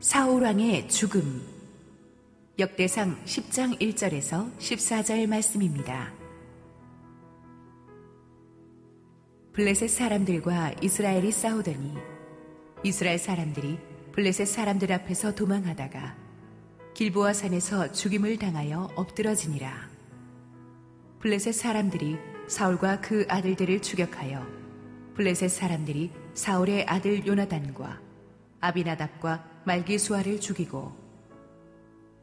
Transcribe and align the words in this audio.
사울왕의 0.00 0.88
죽음 0.90 1.42
역대상 2.58 3.24
10장 3.24 3.80
1절에서 3.80 4.54
14절 4.58 5.26
말씀입니다. 5.26 6.12
블레셋 9.54 9.88
사람들과 9.88 10.74
이스라엘이 10.82 11.32
싸우더니 11.32 11.94
이스라엘 12.82 13.18
사람들이 13.18 13.78
블레셋 14.12 14.46
사람들 14.46 14.92
앞에서 14.92 15.34
도망하다가 15.34 16.14
길보아 16.92 17.32
산에서 17.32 17.90
죽임을 17.90 18.38
당하여 18.38 18.90
엎드러지니라. 18.96 19.88
블레셋 21.20 21.54
사람들이 21.54 22.18
사울과 22.48 23.00
그 23.00 23.24
아들들을 23.30 23.80
추격하여 23.80 24.46
블레셋 25.14 25.50
사람들이 25.50 26.12
사울의 26.34 26.84
아들 26.84 27.26
요나단과 27.26 27.98
아비나답과 28.60 29.55
말기수아를 29.66 30.40
죽이고 30.40 30.92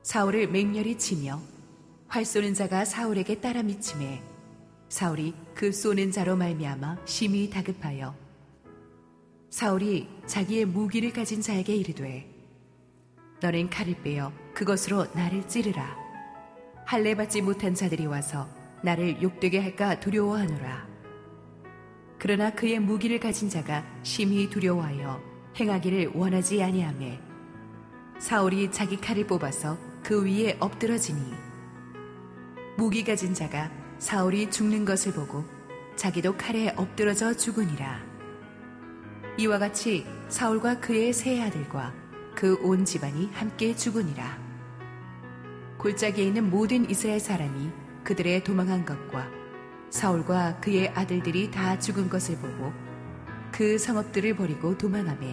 사울을 0.01 0.47
맹렬히 0.47 0.97
치며 0.97 1.41
활 2.07 2.25
쏘는 2.25 2.53
자가 2.53 2.85
사울에게 2.85 3.41
따라 3.41 3.61
미침에 3.63 4.23
사울이 4.89 5.33
그 5.53 5.71
쏘는 5.71 6.11
자로 6.11 6.35
말미암아 6.35 6.99
심히 7.05 7.49
다급하여 7.49 8.15
사울이 9.49 10.07
자기의 10.25 10.65
무기를 10.65 11.11
가진 11.11 11.41
자에게 11.41 11.75
이르되 11.75 12.29
너는 13.41 13.69
칼을 13.69 14.01
빼어 14.01 14.31
그것으로 14.53 15.05
나를 15.13 15.45
찌르라. 15.47 15.97
할례 16.85 17.13
받지 17.13 17.41
못한 17.41 17.75
자들이 17.75 18.05
와서 18.05 18.47
나를 18.81 19.21
욕되게 19.21 19.59
할까 19.59 19.99
두려워하노라. 19.99 20.87
그러나 22.19 22.51
그의 22.51 22.79
무기를 22.79 23.19
가진 23.19 23.49
자가 23.49 23.85
심히 24.01 24.49
두려워하여 24.49 25.21
행하기를 25.59 26.11
원하지 26.15 26.63
아니하매 26.63 27.32
사울이 28.23 28.71
자기 28.71 28.95
칼을 28.95 29.27
뽑아서 29.27 29.77
그 30.01 30.23
위에 30.23 30.55
엎드러지니 30.61 31.33
무기 32.77 33.03
가진 33.03 33.33
자가 33.33 33.69
사울이 33.99 34.49
죽는 34.49 34.85
것을 34.85 35.11
보고 35.11 35.43
자기도 35.97 36.37
칼에 36.37 36.69
엎드러져 36.77 37.35
죽으니라 37.35 37.99
이와 39.37 39.59
같이 39.59 40.07
사울과 40.29 40.79
그의 40.79 41.11
세 41.11 41.41
아들과 41.41 41.93
그 42.33 42.57
온 42.61 42.85
집안이 42.85 43.29
함께 43.33 43.75
죽으니라. 43.75 44.39
골짜기에 45.77 46.23
있는 46.23 46.49
모든 46.49 46.89
이스라엘 46.89 47.19
사람이 47.19 47.71
그들의 48.05 48.45
도망한 48.45 48.85
것과 48.85 49.27
사울과 49.89 50.61
그의 50.61 50.87
아들들이 50.95 51.51
다 51.51 51.77
죽은 51.77 52.09
것을 52.09 52.37
보고 52.37 52.71
그 53.51 53.77
성읍들을 53.77 54.37
버리고 54.37 54.77
도망하며 54.77 55.27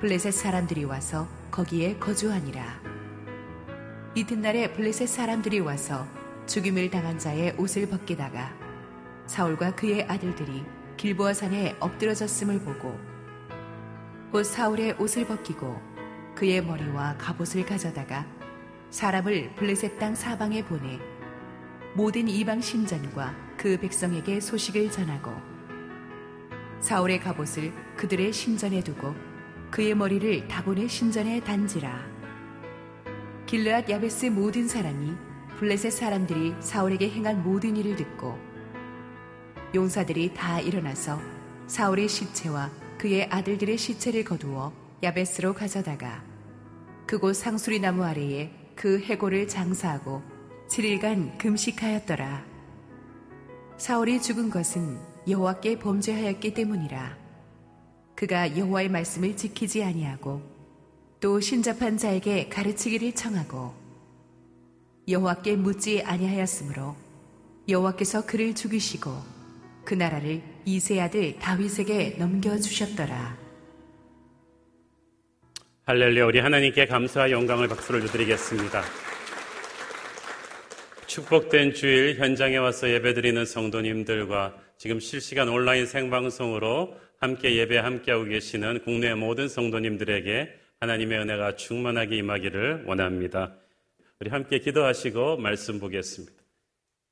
블레셋 0.00 0.32
사람들이 0.32 0.84
와서 0.84 1.26
거기에 1.50 1.96
거주하니라. 1.98 2.80
이튿날에 4.14 4.72
블레셋 4.72 5.08
사람들이 5.08 5.60
와서 5.60 6.06
죽임을 6.46 6.90
당한 6.90 7.18
자의 7.18 7.54
옷을 7.58 7.88
벗기다가 7.88 8.52
사울과 9.26 9.74
그의 9.74 10.04
아들들이 10.04 10.64
길보아 10.96 11.34
산에 11.34 11.76
엎드러졌음을 11.78 12.60
보고 12.60 12.98
곧 14.32 14.42
사울의 14.42 14.96
옷을 14.98 15.26
벗기고 15.26 15.80
그의 16.34 16.64
머리와 16.64 17.16
갑옷을 17.18 17.64
가져다가 17.66 18.26
사람을 18.90 19.54
블레셋 19.54 19.98
땅 19.98 20.14
사방에 20.14 20.64
보내 20.64 20.98
모든 21.94 22.28
이방 22.28 22.60
신전과 22.60 23.34
그 23.56 23.78
백성에게 23.78 24.40
소식을 24.40 24.90
전하고 24.90 25.32
사울의 26.80 27.20
갑옷을 27.20 27.72
그들의 27.96 28.32
신전에 28.32 28.82
두고 28.82 29.27
그의 29.70 29.94
머리를 29.94 30.48
다곤의 30.48 30.88
신전에 30.88 31.40
단지라 31.40 32.06
길르앗 33.46 33.88
야베스 33.88 34.26
모든 34.26 34.68
사람이 34.68 35.12
블레셋 35.58 35.92
사람들이 35.92 36.54
사울에게 36.60 37.10
행한 37.10 37.42
모든 37.42 37.76
일을 37.76 37.96
듣고 37.96 38.38
용사들이 39.74 40.32
다 40.34 40.60
일어나서 40.60 41.20
사울의 41.66 42.08
시체와 42.08 42.70
그의 42.96 43.28
아들들의 43.30 43.76
시체를 43.76 44.24
거두어 44.24 44.72
야베스로 45.02 45.54
가져다가 45.54 46.22
그곳 47.06 47.36
상수리 47.36 47.80
나무 47.80 48.04
아래에 48.04 48.50
그 48.74 49.00
해골을 49.00 49.48
장사하고 49.48 50.22
7일간 50.68 51.38
금식하였더라. 51.38 52.44
사울이 53.76 54.22
죽은 54.22 54.50
것은 54.50 54.98
여호와께 55.28 55.78
범죄하였기 55.78 56.54
때문이라. 56.54 57.17
그가 58.18 58.56
여호와의 58.58 58.88
말씀을 58.88 59.36
지키지 59.36 59.84
아니하고 59.84 60.42
또 61.20 61.38
신접한 61.38 61.98
자에게 61.98 62.48
가르치기를 62.48 63.12
청하고 63.12 63.72
여호와께 65.08 65.54
묻지 65.54 66.02
아니하였으므로 66.02 66.96
여호와께서 67.68 68.26
그를 68.26 68.56
죽이시고 68.56 69.12
그 69.84 69.94
나라를 69.94 70.42
이세 70.64 71.00
아들 71.00 71.38
다윗에게 71.38 72.16
넘겨 72.18 72.58
주셨더라. 72.58 73.38
할렐루야 75.84 76.26
우리 76.26 76.40
하나님께 76.40 76.86
감사와 76.86 77.30
영광을 77.30 77.68
박수를 77.68 78.04
드리겠습니다. 78.06 78.82
축복된 81.06 81.72
주일 81.72 82.18
현장에 82.18 82.56
와서 82.56 82.90
예배드리는 82.90 83.46
성도님들과 83.46 84.67
지금 84.78 85.00
실시간 85.00 85.48
온라인 85.48 85.86
생방송으로 85.86 86.96
함께 87.18 87.56
예배 87.56 87.78
함께하고 87.78 88.24
계시는 88.24 88.82
국내 88.84 89.12
모든 89.12 89.48
성도님들에게 89.48 90.54
하나님의 90.78 91.18
은혜가 91.18 91.56
충만하게 91.56 92.18
임하기를 92.18 92.84
원합니다. 92.86 93.56
우리 94.20 94.30
함께 94.30 94.60
기도하시고 94.60 95.38
말씀 95.38 95.80
보겠습니다. 95.80 96.32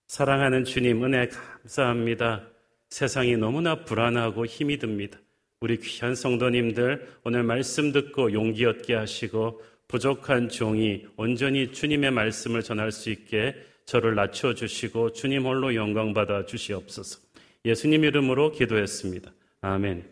사랑하는 0.07 0.65
주님 0.65 1.03
은혜 1.03 1.29
감사합니다. 1.29 2.47
세상이 2.89 3.37
너무나 3.37 3.85
불안하고 3.85 4.47
힘이 4.47 4.79
듭니다. 4.79 5.19
우리 5.61 5.79
귀한 5.79 6.15
성도님들 6.15 7.19
오늘 7.25 7.43
말씀 7.43 7.91
듣고 7.91 8.33
용기 8.33 8.65
얻게 8.65 8.95
하시고 8.95 9.61
부족한 9.89 10.51
종이 10.51 11.05
온전히 11.17 11.73
주님의 11.73 12.13
말씀을 12.13 12.63
전할 12.63 12.93
수 12.93 13.11
있게 13.11 13.57
저를 13.87 14.15
낮춰 14.15 14.55
주시고 14.55 15.15
주님 15.15 15.47
홀로 15.47 15.75
영광 15.75 16.13
받아 16.15 16.47
주시옵소서. 16.47 17.26
예수님 17.67 18.05
이름으로 18.05 18.53
기도했습니다. 18.53 19.33
아멘. 19.61 20.09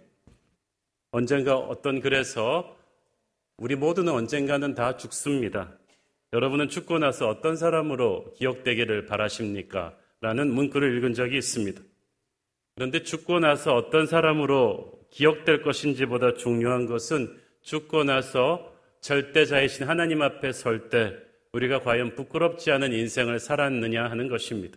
언젠가 1.12 1.56
어떤 1.56 2.00
글에서 2.00 2.76
우리 3.58 3.76
모두는 3.76 4.12
언젠가는 4.12 4.74
다 4.74 4.96
죽습니다. 4.96 5.78
여러분은 6.32 6.68
죽고 6.68 6.98
나서 6.98 7.28
어떤 7.28 7.56
사람으로 7.56 8.32
기억되기를 8.34 9.06
바라십니까? 9.06 9.96
라는 10.20 10.52
문구를 10.52 10.96
읽은 10.98 11.14
적이 11.14 11.38
있습니다. 11.38 11.80
그런데 12.74 13.04
죽고 13.04 13.38
나서 13.38 13.76
어떤 13.76 14.06
사람으로 14.06 15.06
기억될 15.12 15.62
것인지보다 15.62 16.34
중요한 16.34 16.86
것은 16.86 17.38
죽고 17.62 18.02
나서 18.02 18.74
절대자이신 19.00 19.86
하나님 19.86 20.22
앞에 20.22 20.50
설 20.50 20.88
때 20.88 21.14
우리가 21.52 21.82
과연 21.82 22.16
부끄럽지 22.16 22.72
않은 22.72 22.92
인생을 22.92 23.38
살았느냐 23.38 24.10
하는 24.10 24.26
것입니다. 24.28 24.76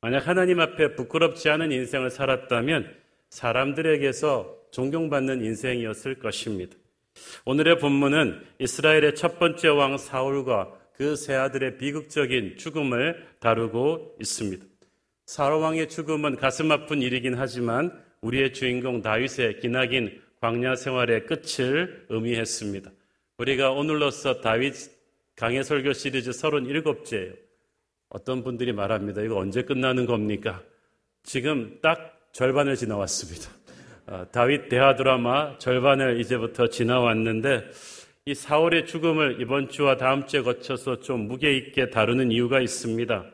만약 0.00 0.26
하나님 0.26 0.60
앞에 0.60 0.94
부끄럽지 0.94 1.48
않은 1.50 1.72
인생을 1.72 2.10
살았다면 2.10 2.96
사람들에게서 3.30 4.56
존경받는 4.70 5.44
인생이었을 5.44 6.18
것입니다. 6.18 6.76
오늘의 7.44 7.78
본문은 7.78 8.42
이스라엘의 8.58 9.14
첫 9.14 9.38
번째 9.38 9.68
왕 9.68 9.98
사울과 9.98 10.80
그 11.00 11.16
세 11.16 11.34
아들의 11.34 11.78
비극적인 11.78 12.58
죽음을 12.58 13.26
다루고 13.40 14.16
있습니다. 14.20 14.66
사울 15.24 15.54
왕의 15.62 15.88
죽음은 15.88 16.36
가슴 16.36 16.70
아픈 16.72 17.00
일이긴 17.00 17.34
하지만 17.38 17.98
우리의 18.20 18.52
주인공 18.52 19.00
다윗의 19.00 19.60
기나긴 19.60 20.20
광야 20.42 20.76
생활의 20.76 21.24
끝을 21.26 22.04
의미했습니다. 22.10 22.90
우리가 23.38 23.70
오늘로써 23.70 24.42
다윗 24.42 24.74
강해 25.36 25.62
설교 25.62 25.94
시리즈 25.94 26.32
37제예요. 26.32 27.49
어떤 28.10 28.42
분들이 28.42 28.72
말합니다. 28.72 29.22
이거 29.22 29.36
언제 29.36 29.62
끝나는 29.62 30.04
겁니까? 30.04 30.60
지금 31.22 31.78
딱 31.80 32.28
절반을 32.32 32.74
지나왔습니다. 32.74 33.50
어, 34.08 34.26
다윗 34.32 34.68
대하 34.68 34.96
드라마 34.96 35.56
절반을 35.58 36.20
이제부터 36.20 36.68
지나왔는데 36.68 37.70
이 38.26 38.34
사월의 38.34 38.86
죽음을 38.86 39.40
이번 39.40 39.68
주와 39.68 39.96
다음 39.96 40.26
주에 40.26 40.42
거쳐서 40.42 41.00
좀 41.00 41.28
무게 41.28 41.56
있게 41.56 41.90
다루는 41.90 42.32
이유가 42.32 42.60
있습니다. 42.60 43.24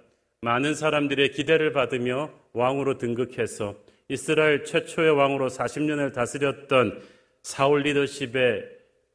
많은 0.42 0.74
사람들의 0.74 1.32
기대를 1.32 1.72
받으며 1.72 2.30
왕으로 2.52 2.98
등극해서 2.98 3.74
이스라엘 4.08 4.64
최초의 4.64 5.10
왕으로 5.10 5.48
40년을 5.48 6.12
다스렸던 6.12 7.02
사울 7.42 7.82
리더십의 7.82 8.64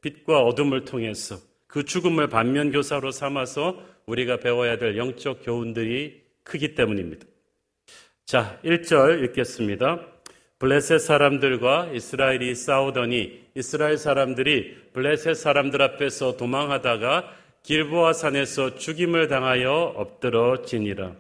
빛과 0.02 0.42
어둠을 0.42 0.86
통해서 0.86 1.38
그 1.72 1.86
죽음을 1.86 2.28
반면 2.28 2.70
교사로 2.74 3.12
삼아서 3.12 3.82
우리가 4.06 4.38
배워야 4.38 4.78
될 4.78 4.98
영적 4.98 5.40
교훈들이 5.42 6.22
크기 6.44 6.76
때문입니다. 6.76 7.26
자, 8.26 8.60
1절 8.66 9.24
읽겠습니다. 9.24 10.06
블레셋 10.60 11.00
사람들과 11.00 11.92
이스라엘이 11.94 12.54
싸우더니 12.56 13.46
이스라엘 13.56 13.98
사람들이 13.98 14.92
블레셋 14.92 15.38
사람들 15.38 15.82
앞에서 15.82 16.36
도망하다가 16.36 17.32
길보아 17.64 18.12
산에서 18.12 18.76
죽임을 18.76 19.30
당하여 19.30 19.94
엎드러지니라. 19.96 21.16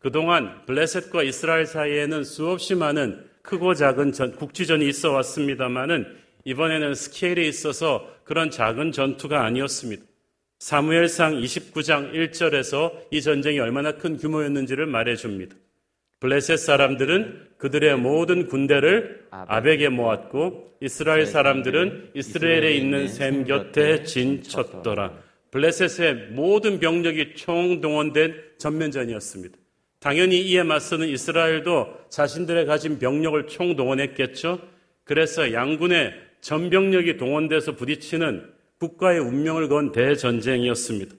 그동안 0.00 0.64
블레셋과 0.66 1.22
이스라엘 1.22 1.64
사이에는 1.64 2.24
수없이 2.24 2.74
많은 2.74 3.24
크고 3.42 3.74
작은 3.74 4.10
전, 4.12 4.34
국지전이 4.34 4.88
있어 4.88 5.12
왔습니다만은 5.12 6.21
이번에는 6.44 6.94
스케일에 6.94 7.46
있어서 7.46 8.08
그런 8.24 8.50
작은 8.50 8.92
전투가 8.92 9.44
아니었습니다. 9.44 10.02
사무엘상 10.58 11.40
29장 11.40 12.12
1절에서 12.14 12.92
이 13.10 13.20
전쟁이 13.20 13.58
얼마나 13.58 13.92
큰 13.92 14.16
규모였는지를 14.16 14.86
말해줍니다. 14.86 15.56
블레셋 16.20 16.58
사람들은 16.58 17.48
그들의 17.58 17.96
모든 17.96 18.46
군대를 18.46 19.26
아벡에 19.30 19.88
모았고 19.88 20.76
이스라엘 20.80 21.26
사람들은 21.26 22.10
이스라엘에 22.14 22.74
있는 22.74 23.08
샘 23.08 23.44
곁에 23.44 24.04
진쳤더라. 24.04 25.18
블레셋의 25.50 26.28
모든 26.30 26.78
병력이 26.78 27.34
총동원된 27.34 28.36
전면전이었습니다. 28.58 29.58
당연히 29.98 30.40
이에 30.42 30.62
맞서는 30.62 31.08
이스라엘도 31.08 32.06
자신들의 32.08 32.66
가진 32.66 32.98
병력을 33.00 33.46
총동원했겠죠. 33.48 34.60
그래서 35.04 35.52
양군의 35.52 36.14
전병력이 36.42 37.16
동원돼서 37.16 37.76
부딪히는 37.76 38.52
국가의 38.78 39.20
운명을 39.20 39.68
건 39.68 39.92
대전쟁이었습니다. 39.92 41.14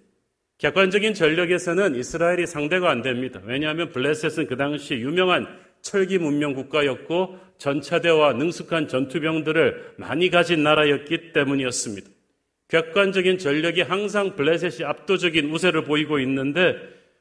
객관적인 0.57 1.13
전력에서는 1.13 1.95
이스라엘이 1.95 2.45
상대가 2.45 2.91
안 2.91 3.01
됩니다. 3.01 3.41
왜냐하면 3.43 3.89
블레셋은 3.89 4.47
그 4.47 4.55
당시 4.57 4.95
유명한 4.95 5.47
철기 5.81 6.17
문명 6.17 6.53
국가였고 6.53 7.37
전차대와 7.57 8.33
능숙한 8.33 8.87
전투병들을 8.87 9.95
많이 9.97 10.29
가진 10.29 10.63
나라였기 10.63 11.31
때문이었습니다. 11.33 12.09
객관적인 12.67 13.37
전력이 13.37 13.81
항상 13.81 14.35
블레셋이 14.35 14.85
압도적인 14.85 15.51
우세를 15.51 15.83
보이고 15.83 16.19
있는데 16.19 16.75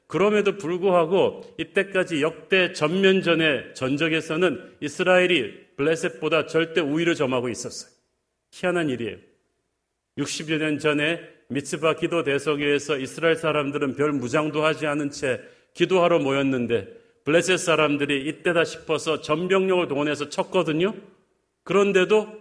그럼에도 0.06 0.56
불구하고 0.56 1.43
이때까지 1.58 2.20
역대 2.20 2.72
전면전의 2.72 3.75
전적에서는 3.75 4.60
이스라엘이 4.81 5.61
블레셋보다 5.82 6.46
절대 6.46 6.81
우위를 6.81 7.14
점하고 7.14 7.49
있었어요. 7.49 7.90
희한한 8.52 8.88
일이에요. 8.88 9.17
60여 10.19 10.58
년 10.58 10.79
전에 10.79 11.20
미츠바 11.49 11.96
기도 11.96 12.23
대성회에서 12.23 12.99
이스라엘 12.99 13.37
사람들은 13.37 13.96
별 13.96 14.12
무장도 14.12 14.64
하지 14.64 14.87
않은 14.87 15.11
채 15.11 15.40
기도하러 15.75 16.19
모였는데 16.20 16.87
블레셋 17.25 17.58
사람들이 17.58 18.29
이때다 18.29 18.64
싶어서 18.64 19.20
전병력을 19.20 19.88
동원해서 19.88 20.29
쳤거든요. 20.29 20.94
그런데도 21.64 22.40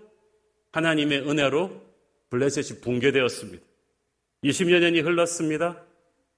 하나님의 0.71 1.29
은혜로 1.29 1.81
블레셋이 2.29 2.81
붕괴되었습니다. 2.81 3.63
20여 4.43 4.79
년이 4.79 5.01
흘렀습니다. 5.01 5.83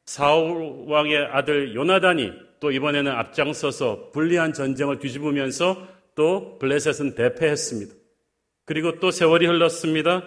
사울 0.05 0.85
왕의 0.87 1.17
아들 1.31 1.75
요나단이 1.75 2.31
또 2.59 2.71
이번에는 2.71 3.11
앞장서서 3.11 4.11
불리한 4.11 4.53
전쟁을 4.53 4.99
뒤집으면서 4.99 5.92
또 6.15 6.57
블레셋은 6.59 7.15
대패했습니다. 7.15 7.95
그리고 8.65 8.99
또 8.99 9.11
세월이 9.11 9.45
흘렀습니다. 9.45 10.23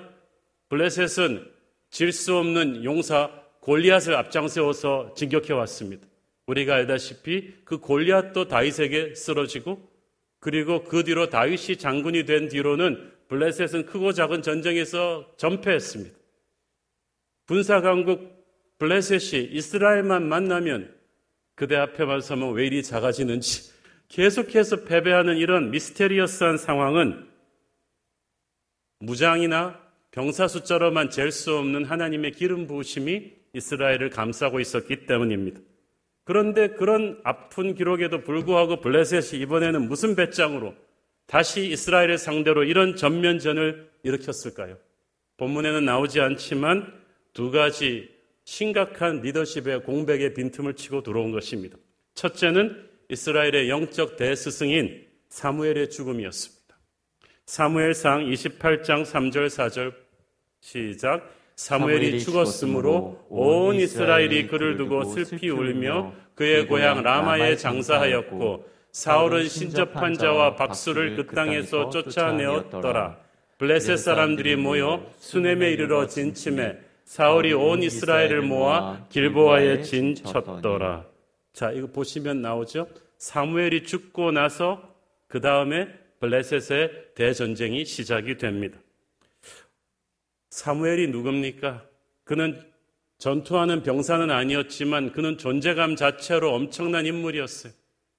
블레셋은 0.68 1.50
질 1.90 2.12
수 2.12 2.36
없는 2.36 2.84
용사 2.84 3.30
골리앗을 3.60 4.14
앞장세워서 4.14 5.14
진격해 5.16 5.52
왔습니다. 5.52 6.06
우리가 6.46 6.74
알다시피 6.74 7.54
그 7.64 7.78
골리앗도 7.78 8.48
다윗에게 8.48 9.14
쓰러지고 9.14 9.90
그리고 10.38 10.84
그 10.84 11.02
뒤로 11.02 11.28
다윗이 11.28 11.76
장군이 11.78 12.24
된 12.24 12.48
뒤로는 12.48 13.12
블레셋은 13.28 13.86
크고 13.86 14.12
작은 14.12 14.42
전쟁에서 14.42 15.32
전패했습니다. 15.36 16.16
군사 17.48 17.80
강국 17.80 18.36
블레셋이 18.78 19.48
이스라엘만 19.52 20.28
만나면 20.28 20.94
그대 21.54 21.76
앞에만 21.76 22.20
서면 22.20 22.52
왜 22.52 22.66
이리 22.66 22.82
작아지는지 22.82 23.72
계속해서 24.08 24.84
패배하는 24.84 25.36
이런 25.36 25.70
미스테리어스한 25.70 26.58
상황은 26.58 27.26
무장이나 29.00 29.80
병사 30.10 30.48
숫자로만 30.48 31.10
잴 31.10 31.30
수 31.30 31.56
없는 31.56 31.84
하나님의 31.84 32.32
기름 32.32 32.66
부으심이 32.66 33.32
이스라엘을 33.52 34.10
감싸고 34.10 34.60
있었기 34.60 35.06
때문입니다. 35.06 35.60
그런데 36.24 36.68
그런 36.68 37.20
아픈 37.22 37.74
기록에도 37.74 38.22
불구하고 38.22 38.80
블레셋이 38.80 39.40
이번에는 39.42 39.88
무슨 39.88 40.16
배짱으로 40.16 40.74
다시 41.26 41.66
이스라엘을 41.70 42.18
상대로 42.18 42.64
이런 42.64 42.96
전면전을 42.96 43.90
일으켰을까요? 44.02 44.78
본문에는 45.36 45.84
나오지 45.84 46.20
않지만 46.20 46.92
두 47.32 47.50
가지 47.50 48.08
심각한 48.44 49.20
리더십의 49.20 49.82
공백의 49.82 50.34
빈틈을 50.34 50.74
치고 50.74 51.02
들어온 51.02 51.32
것입니다. 51.32 51.76
첫째는 52.14 52.88
이스라엘의 53.08 53.68
영적 53.68 54.16
대스승인 54.16 55.06
사무엘의 55.28 55.90
죽음이었습니다. 55.90 56.76
사무엘상 57.46 58.24
28장 58.26 59.04
3절 59.04 59.46
4절 59.46 59.94
시작 60.60 61.30
사무엘이 61.54 62.20
죽었으므로 62.20 63.24
온 63.28 63.76
이스라엘이 63.76 64.48
그를 64.48 64.76
두고 64.76 65.04
슬피 65.04 65.48
울며 65.48 66.12
그의 66.34 66.66
고향 66.66 67.02
라마에 67.02 67.56
장사하였고 67.56 68.68
사울은 68.92 69.48
신접한 69.48 70.14
자와 70.14 70.56
박수를 70.56 71.16
그 71.16 71.26
땅에서 71.34 71.90
쫓아내었더라. 71.90 73.18
블레셋 73.58 73.98
사람들이 73.98 74.56
모여 74.56 75.06
수넴에 75.18 75.70
이르러 75.70 76.06
진침해 76.06 76.76
사울이 77.04 77.52
온 77.52 77.82
이스라엘을 77.82 78.42
모아 78.42 79.06
길보아에 79.08 79.82
진쳤더라. 79.82 81.04
자, 81.56 81.70
이거 81.72 81.86
보시면 81.86 82.42
나오죠? 82.42 82.86
사무엘이 83.16 83.84
죽고 83.84 84.30
나서 84.30 84.94
그 85.26 85.40
다음에 85.40 85.88
블레셋의 86.20 87.14
대전쟁이 87.14 87.86
시작이 87.86 88.36
됩니다. 88.36 88.78
사무엘이 90.50 91.08
누굽니까? 91.08 91.82
그는 92.24 92.62
전투하는 93.16 93.82
병사는 93.82 94.30
아니었지만 94.30 95.12
그는 95.12 95.38
존재감 95.38 95.96
자체로 95.96 96.52
엄청난 96.52 97.06
인물이었어요. 97.06 97.72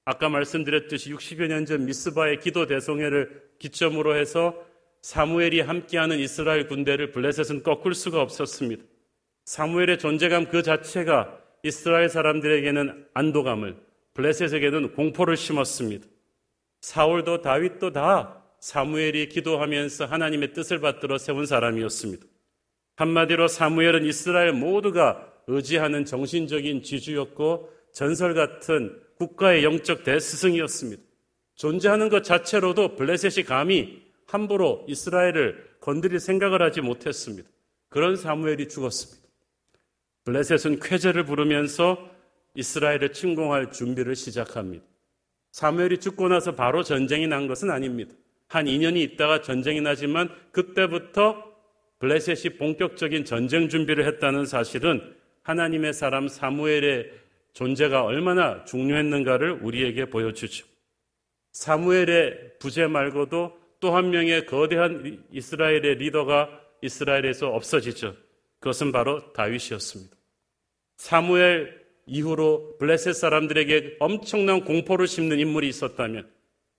아까 0.04 0.30
말씀드렸듯이 0.30 1.14
60여 1.14 1.48
년 1.48 1.68
전 1.68 1.86
미스바의 1.86 2.40
기도 2.40 2.66
대성회를 2.66 3.50
기점으로 3.60 4.16
해서 4.16 4.66
사무엘이 5.04 5.62
함께하는 5.62 6.18
이스라엘 6.18 6.68
군대를 6.68 7.12
블레셋은 7.12 7.62
꺾을 7.62 7.94
수가 7.94 8.20
없었습니다. 8.20 8.84
사무엘의 9.46 10.00
존재감 10.00 10.46
그 10.50 10.64
자체가 10.64 11.47
이스라엘 11.68 12.10
사람들에게는 12.10 13.08
안도감을, 13.14 13.78
블레셋에게는 14.14 14.94
공포를 14.94 15.38
심었습니다. 15.38 16.08
사울도 16.82 17.42
다윗도 17.42 17.92
다 17.92 18.44
사무엘이 18.60 19.30
기도하면서 19.30 20.06
하나님의 20.06 20.54
뜻을 20.54 20.80
받들어 20.80 21.18
세운 21.18 21.46
사람이었습니다. 21.46 22.26
한마디로 22.96 23.48
사무엘은 23.48 24.06
이스라엘 24.06 24.54
모두가 24.54 25.32
의지하는 25.48 26.06
정신적인 26.06 26.82
지주였고 26.84 27.70
전설 27.94 28.34
같은 28.34 29.00
국가의 29.18 29.64
영적 29.64 30.04
대스승이었습니다. 30.04 31.04
존재하는 31.56 32.10
것 32.10 32.24
자체로도 32.24 32.96
블레셋이 32.96 33.46
감히 33.46 34.04
함부로 34.28 34.86
이스라엘을 34.88 35.78
건드릴 35.80 36.20
생각을 36.20 36.62
하지 36.62 36.82
못했습니다. 36.82 37.50
그런 37.90 38.16
사무엘이 38.16 38.68
죽었습니다. 38.68 39.27
블레셋은 40.28 40.80
쾌제를 40.82 41.24
부르면서 41.24 42.12
이스라엘을 42.54 43.14
침공할 43.14 43.72
준비를 43.72 44.14
시작합니다. 44.14 44.84
사무엘이 45.52 46.00
죽고 46.00 46.28
나서 46.28 46.54
바로 46.54 46.84
전쟁이 46.84 47.28
난 47.28 47.48
것은 47.48 47.72
아닙니다. 47.72 48.14
한 48.50 48.66
2년이 48.66 48.98
있다가 48.98 49.42
전쟁이 49.42 49.80
나지만 49.80 50.30
그때부터 50.52 51.46
블레셋이 52.00 52.58
본격적인 52.58 53.24
전쟁 53.24 53.70
준비를 53.70 54.06
했다는 54.06 54.46
사실은 54.46 55.16
하나님의 55.44 55.94
사람 55.94 56.28
사무엘의 56.28 57.10
존재가 57.54 58.04
얼마나 58.04 58.66
중요했는가를 58.66 59.62
우리에게 59.62 60.10
보여주죠. 60.10 60.68
사무엘의 61.54 62.58
부재 62.60 62.86
말고도 62.88 63.58
또 63.80 63.96
한 63.96 64.10
명의 64.10 64.46
거대한 64.46 65.24
이스라엘의 65.32 65.96
리더가 65.96 66.50
이스라엘에서 66.82 67.48
없어지죠. 67.48 68.14
그것은 68.60 68.92
바로 68.92 69.32
다윗이었습니다. 69.32 70.17
사무엘 70.98 71.86
이후로 72.06 72.78
블레셋 72.78 73.16
사람들에게 73.16 73.98
엄청난 74.00 74.64
공포를 74.64 75.08
심는 75.08 75.40
인물이 75.40 75.68
있었다면 75.68 76.30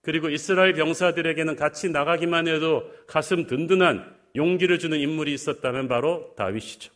그리고 0.03 0.29
이스라엘 0.29 0.75
병사들에게는 0.75 1.57
같이 1.57 1.91
나가기만 1.91 2.49
해도 2.49 2.91
가슴 3.07 3.47
든든한 3.47 4.17
용기를 4.37 4.79
주는 4.79 4.99
인물이 4.99 5.33
있었다면 5.35 5.89
바로 5.89 6.35
다윗이죠. 6.37 6.93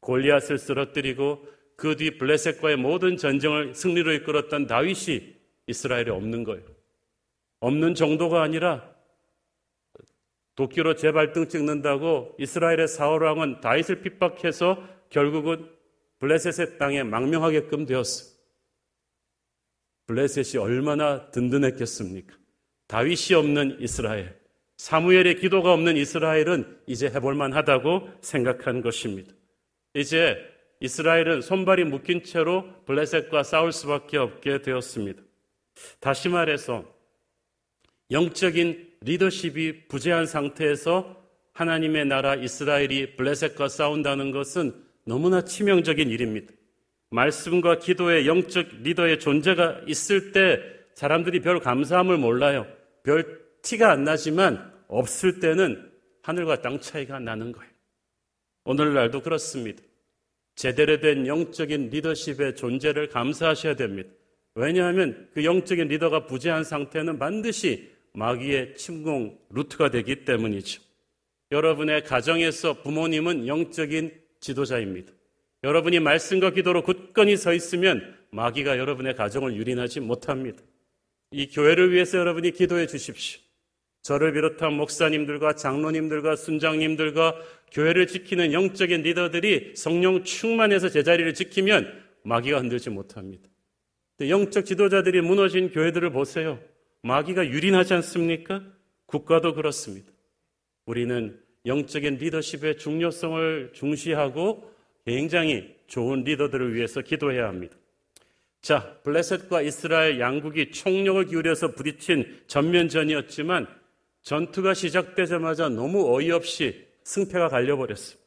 골리앗을 0.00 0.58
쓰러뜨리고 0.58 1.46
그 1.76 1.94
뒤 1.96 2.16
블레셋과의 2.18 2.76
모든 2.76 3.16
전쟁을 3.16 3.74
승리로 3.74 4.12
이끌었던 4.14 4.66
다윗이 4.66 5.34
이스라엘에 5.66 6.10
없는 6.10 6.44
거예요. 6.44 6.64
없는 7.60 7.94
정도가 7.94 8.42
아니라 8.42 8.94
도끼로 10.54 10.94
재발등 10.94 11.48
찍는다고 11.48 12.34
이스라엘의 12.38 12.88
사울 12.88 13.24
왕은 13.24 13.60
다윗을 13.60 14.00
핍박해서 14.00 14.82
결국은 15.10 15.68
블레셋의 16.18 16.78
땅에 16.78 17.02
망명하게끔 17.02 17.86
되었어. 17.86 18.36
블레셋이 20.06 20.62
얼마나 20.62 21.30
든든했겠습니까? 21.30 22.34
다윗이 22.86 23.34
없는 23.36 23.78
이스라엘, 23.80 24.38
사무엘의 24.76 25.40
기도가 25.40 25.72
없는 25.72 25.96
이스라엘은 25.96 26.80
이제 26.86 27.06
해볼만 27.06 27.52
하다고 27.52 28.10
생각한 28.20 28.82
것입니다. 28.82 29.32
이제 29.94 30.36
이스라엘은 30.80 31.40
손발이 31.40 31.84
묶인 31.84 32.22
채로 32.22 32.64
블레셋과 32.84 33.42
싸울 33.42 33.72
수밖에 33.72 34.18
없게 34.18 34.62
되었습니다. 34.62 35.22
다시 36.00 36.28
말해서 36.28 36.84
영적인 38.10 38.94
리더십이 39.00 39.88
부재한 39.88 40.26
상태에서 40.26 41.16
하나님의 41.54 42.06
나라 42.06 42.34
이스라엘이 42.34 43.16
블레셋과 43.16 43.68
싸운다는 43.68 44.30
것은 44.30 44.85
너무나 45.06 45.44
치명적인 45.44 46.10
일입니다. 46.10 46.52
말씀과 47.10 47.78
기도의 47.78 48.26
영적 48.26 48.82
리더의 48.82 49.20
존재가 49.20 49.82
있을 49.86 50.32
때 50.32 50.60
사람들이 50.94 51.40
별 51.40 51.60
감사함을 51.60 52.18
몰라요. 52.18 52.66
별 53.04 53.40
티가 53.62 53.92
안 53.92 54.04
나지만 54.04 54.72
없을 54.88 55.38
때는 55.38 55.90
하늘과 56.22 56.60
땅 56.60 56.80
차이가 56.80 57.20
나는 57.20 57.52
거예요. 57.52 57.70
오늘날도 58.64 59.22
그렇습니다. 59.22 59.82
제대로 60.56 60.98
된 60.98 61.26
영적인 61.26 61.90
리더십의 61.90 62.56
존재를 62.56 63.08
감사하셔야 63.08 63.76
됩니다. 63.76 64.10
왜냐하면 64.56 65.28
그 65.32 65.44
영적인 65.44 65.86
리더가 65.86 66.26
부재한 66.26 66.64
상태는 66.64 67.18
반드시 67.18 67.92
마귀의 68.14 68.74
침공 68.74 69.38
루트가 69.50 69.90
되기 69.90 70.24
때문이죠. 70.24 70.82
여러분의 71.52 72.02
가정에서 72.02 72.82
부모님은 72.82 73.46
영적인 73.46 74.25
지도자입니다. 74.46 75.12
여러분이 75.64 76.00
말씀과 76.00 76.50
기도로 76.50 76.82
굳건히 76.82 77.36
서 77.36 77.52
있으면 77.52 78.16
마귀가 78.30 78.78
여러분의 78.78 79.16
가정을 79.16 79.56
유린하지 79.56 80.00
못합니다. 80.00 80.62
이 81.32 81.48
교회를 81.48 81.92
위해서 81.92 82.18
여러분이 82.18 82.52
기도해 82.52 82.86
주십시오. 82.86 83.40
저를 84.02 84.32
비롯한 84.32 84.72
목사님들과 84.74 85.54
장로님들과 85.54 86.36
순장님들과 86.36 87.34
교회를 87.72 88.06
지키는 88.06 88.52
영적인 88.52 89.02
리더들이 89.02 89.74
성령 89.74 90.22
충만해서 90.22 90.90
제자리를 90.90 91.34
지키면 91.34 92.04
마귀가 92.22 92.58
흔들지 92.58 92.90
못합니다. 92.90 93.48
영적 94.20 94.64
지도자들이 94.64 95.20
무너진 95.22 95.70
교회들을 95.70 96.10
보세요. 96.10 96.60
마귀가 97.02 97.48
유린하지 97.48 97.94
않습니까? 97.94 98.62
국가도 99.06 99.54
그렇습니다. 99.54 100.12
우리는 100.86 101.40
영적인 101.66 102.16
리더십의 102.16 102.78
중요성을 102.78 103.70
중시하고 103.74 104.72
굉장히 105.04 105.74
좋은 105.86 106.24
리더들을 106.24 106.74
위해서 106.74 107.00
기도해야 107.00 107.48
합니다. 107.48 107.76
자, 108.60 108.96
블레셋과 109.04 109.62
이스라엘 109.62 110.18
양국이 110.18 110.72
총력을 110.72 111.26
기울여서 111.26 111.72
부딪힌 111.72 112.40
전면전이었지만 112.46 113.66
전투가 114.22 114.74
시작되자마자 114.74 115.68
너무 115.68 116.12
어이없이 116.12 116.84
승패가 117.04 117.48
갈려버렸습니다. 117.48 118.26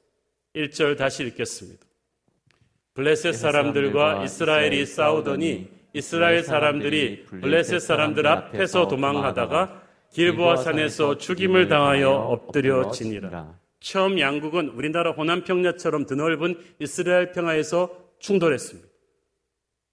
1절 0.56 0.98
다시 0.98 1.24
읽겠습니다. 1.24 1.86
블레셋 2.94 3.36
사람들과 3.36 4.24
이스라엘이 4.24 4.86
싸우더니 4.86 5.70
이스라엘 5.94 6.44
사람들이 6.44 7.26
블레셋 7.26 7.82
사람들 7.82 8.28
앞에서 8.28 8.88
도망하다가 8.88 9.89
길보아 10.14 10.58
산에서 10.58 11.18
죽임을 11.18 11.68
당하여 11.68 12.12
엎드려 12.12 12.92
지니라. 12.92 13.58
처음 13.80 14.20
양국은 14.20 14.70
우리나라 14.70 15.12
호남 15.12 15.44
평야처럼 15.44 16.06
드넓은 16.06 16.58
이스라엘 16.80 17.32
평야에서 17.32 17.90
충돌했습니다. 18.20 18.90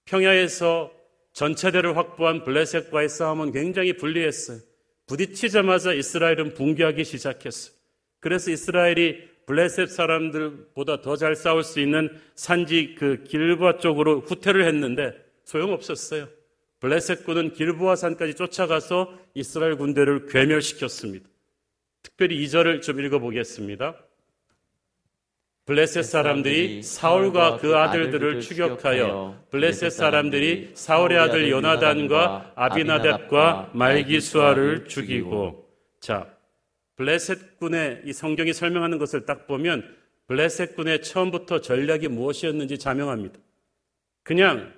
평야에서 0.07 0.91
전체대를 1.33 1.97
확보한 1.97 2.43
블레셋과의 2.45 3.09
싸움은 3.09 3.53
굉장히 3.53 3.93
불리했어요. 3.97 4.59
부딪히자마자 5.07 5.93
이스라엘은 5.93 6.55
붕괴하기 6.55 7.05
시작했어요. 7.05 7.75
그래서 8.21 8.51
이스라엘이 8.51 9.37
블레셋 9.47 9.89
사람들보다 9.91 11.03
더 11.03 11.17
잘 11.17 11.37
싸울 11.37 11.63
수 11.63 11.79
있는 11.79 12.11
산지 12.35 12.97
그 12.99 13.23
길보아 13.23 13.79
쪽으로 13.79 14.21
후퇴를 14.23 14.65
했는데 14.67 15.13
소용없었어요. 15.45 16.27
블레셋군은 16.87 17.55
길보아 17.55 17.97
산까지 17.97 18.35
쫓아가서 18.35 19.13
이스라엘 19.35 19.77
군대를 19.77 20.27
괴멸시켰습니다. 20.27 21.29
특별히 22.01 22.41
이 22.41 22.49
절을 22.49 22.81
좀 22.81 23.01
읽어보겠습니다. 23.01 23.97
블레셋 25.65 26.05
사람들이 26.05 26.85
사울과 26.85 27.57
그 27.57 27.77
아들들을 27.77 28.41
추격하여 28.41 29.47
블레셋 29.51 29.91
사람들이 29.91 30.71
사울의 30.75 31.19
아들 31.19 31.51
요나단과 31.51 32.53
아비나답과 32.55 33.73
말기수아를 33.75 34.87
죽이고 34.87 35.69
자 35.99 36.33
블레셋 36.95 37.59
군의 37.59 38.03
이 38.05 38.13
성경이 38.13 38.53
설명하는 38.53 38.99
것을 38.99 39.27
딱 39.27 39.49
보면 39.49 39.93
블레셋 40.29 40.77
군의 40.77 41.03
처음부터 41.03 41.63
전략이 41.63 42.07
무엇이었는지 42.07 42.79
자명합니다. 42.79 43.41
그냥 44.23 44.73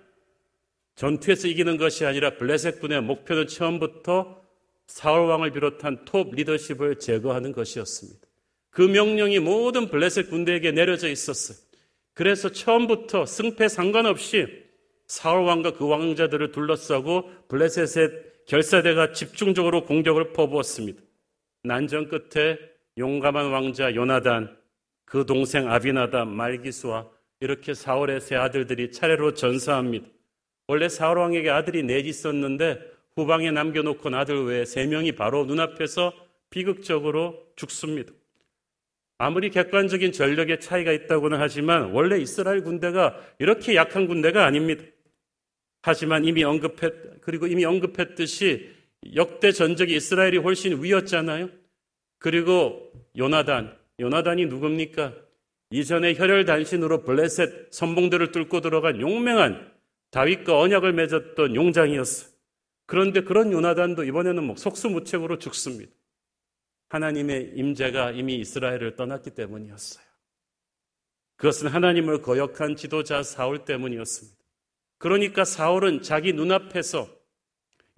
전투에서 0.99 1.47
이기는 1.47 1.77
것이 1.77 2.05
아니라 2.05 2.31
블레셋 2.31 2.81
군의 2.81 3.01
목표는 3.01 3.47
처음부터 3.47 4.43
사울 4.89 5.29
왕을 5.29 5.53
비롯한 5.53 6.05
톱 6.05 6.35
리더십을 6.35 6.99
제거하는 6.99 7.53
것이었습니다. 7.53 8.19
그 8.71 8.83
명령이 8.83 9.39
모든 9.39 9.91
블레셋 9.91 10.29
군대에게 10.29 10.73
내려져 10.73 11.09
있었어요. 11.09 11.57
그래서 12.15 12.51
처음부터 12.51 13.27
승패 13.27 13.69
상관없이 13.69 14.49
사울 15.07 15.45
왕과 15.45 15.75
그 15.75 15.87
왕자들을 15.87 16.51
둘러싸고 16.51 17.31
블레셋의 17.47 18.11
결사대가 18.49 19.13
집중적으로 19.13 19.85
공격을 19.85 20.33
퍼부었습니다. 20.33 21.01
난전 21.63 22.09
끝에 22.09 22.59
용감한 22.99 23.53
왕자 23.53 23.95
요나단, 23.95 24.57
그 25.05 25.25
동생 25.27 25.71
아비나다 25.71 26.25
말기수와 26.25 27.09
이렇게 27.39 27.73
사울의 27.73 28.21
세 28.21 28.35
아들들이 28.35 28.91
차례로 28.91 29.35
전사합니다. 29.35 30.18
원래 30.69 30.89
사울 30.91 31.19
왕에게 31.19 31.49
아들이 31.49 31.83
넷 31.83 32.07
있었는데 32.07 32.79
후방에 33.17 33.51
남겨놓고 33.51 34.15
아들 34.15 34.45
외에 34.45 34.65
세 34.65 34.87
명이 34.87 35.13
바로 35.13 35.45
눈앞에서 35.47 36.13
비극적으로 36.51 37.47
죽습니다. 37.57 38.13
아무리 39.17 39.51
객관적인 39.51 40.13
전력의 40.13 40.61
차이가 40.61 40.93
있다고는 40.93 41.41
하지만 41.41 41.91
원래 41.91 42.19
이스라엘 42.19 42.63
군대가 42.63 43.19
이렇게 43.39 43.75
약한 43.75 44.07
군대가 44.07 44.45
아닙니다. 44.45 44.85
하지만 45.83 46.25
이미 46.25 46.45
언급했 46.45 47.23
그리고 47.23 47.47
이미 47.47 47.65
언급했듯이 47.65 48.71
역대 49.15 49.53
전적이 49.53 49.97
이스라엘이 49.97 50.39
훨씬 50.39 50.83
위였잖아요. 50.83 51.49
그리고 52.19 52.93
요나단, 53.17 53.75
요나단이 54.01 54.47
누굽니까? 54.47 55.15
이전에 55.71 56.15
혈혈 56.15 56.45
단신으로 56.45 57.05
블레셋 57.05 57.73
선봉들을 57.73 58.33
뚫고 58.33 58.61
들어간 58.61 59.01
용맹한 59.01 59.78
다윗과 60.11 60.59
언약을 60.59 60.93
맺었던 60.93 61.55
용장이었어. 61.55 62.29
그런데 62.87 63.21
그런 63.23 63.53
요나단도 63.53 64.05
이번에는 64.05 64.45
뭐 64.45 64.57
속수무책으로 64.57 65.39
죽습니다. 65.39 65.93
하나님의 66.89 67.53
임재가 67.55 68.13
이미 68.13 68.37
이스라엘을 68.37 68.97
떠났기 68.97 69.31
때문이었어요. 69.31 70.05
그것은 71.37 71.69
하나님을 71.69 72.23
거역한 72.23 72.77
지도자 72.77 73.23
사울 73.23 73.65
때문이었습니다. 73.65 74.39
그러니까 74.97 75.45
사울은 75.45 76.03
자기 76.03 76.33
눈앞에서 76.33 77.09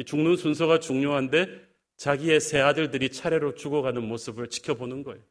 죽는 0.05 0.37
순서가 0.37 0.81
중요한데 0.81 1.71
자기의 1.97 2.41
세 2.41 2.59
아들들이 2.61 3.11
차례로 3.11 3.55
죽어가는 3.55 4.03
모습을 4.03 4.49
지켜보는 4.49 5.05
거예요. 5.05 5.23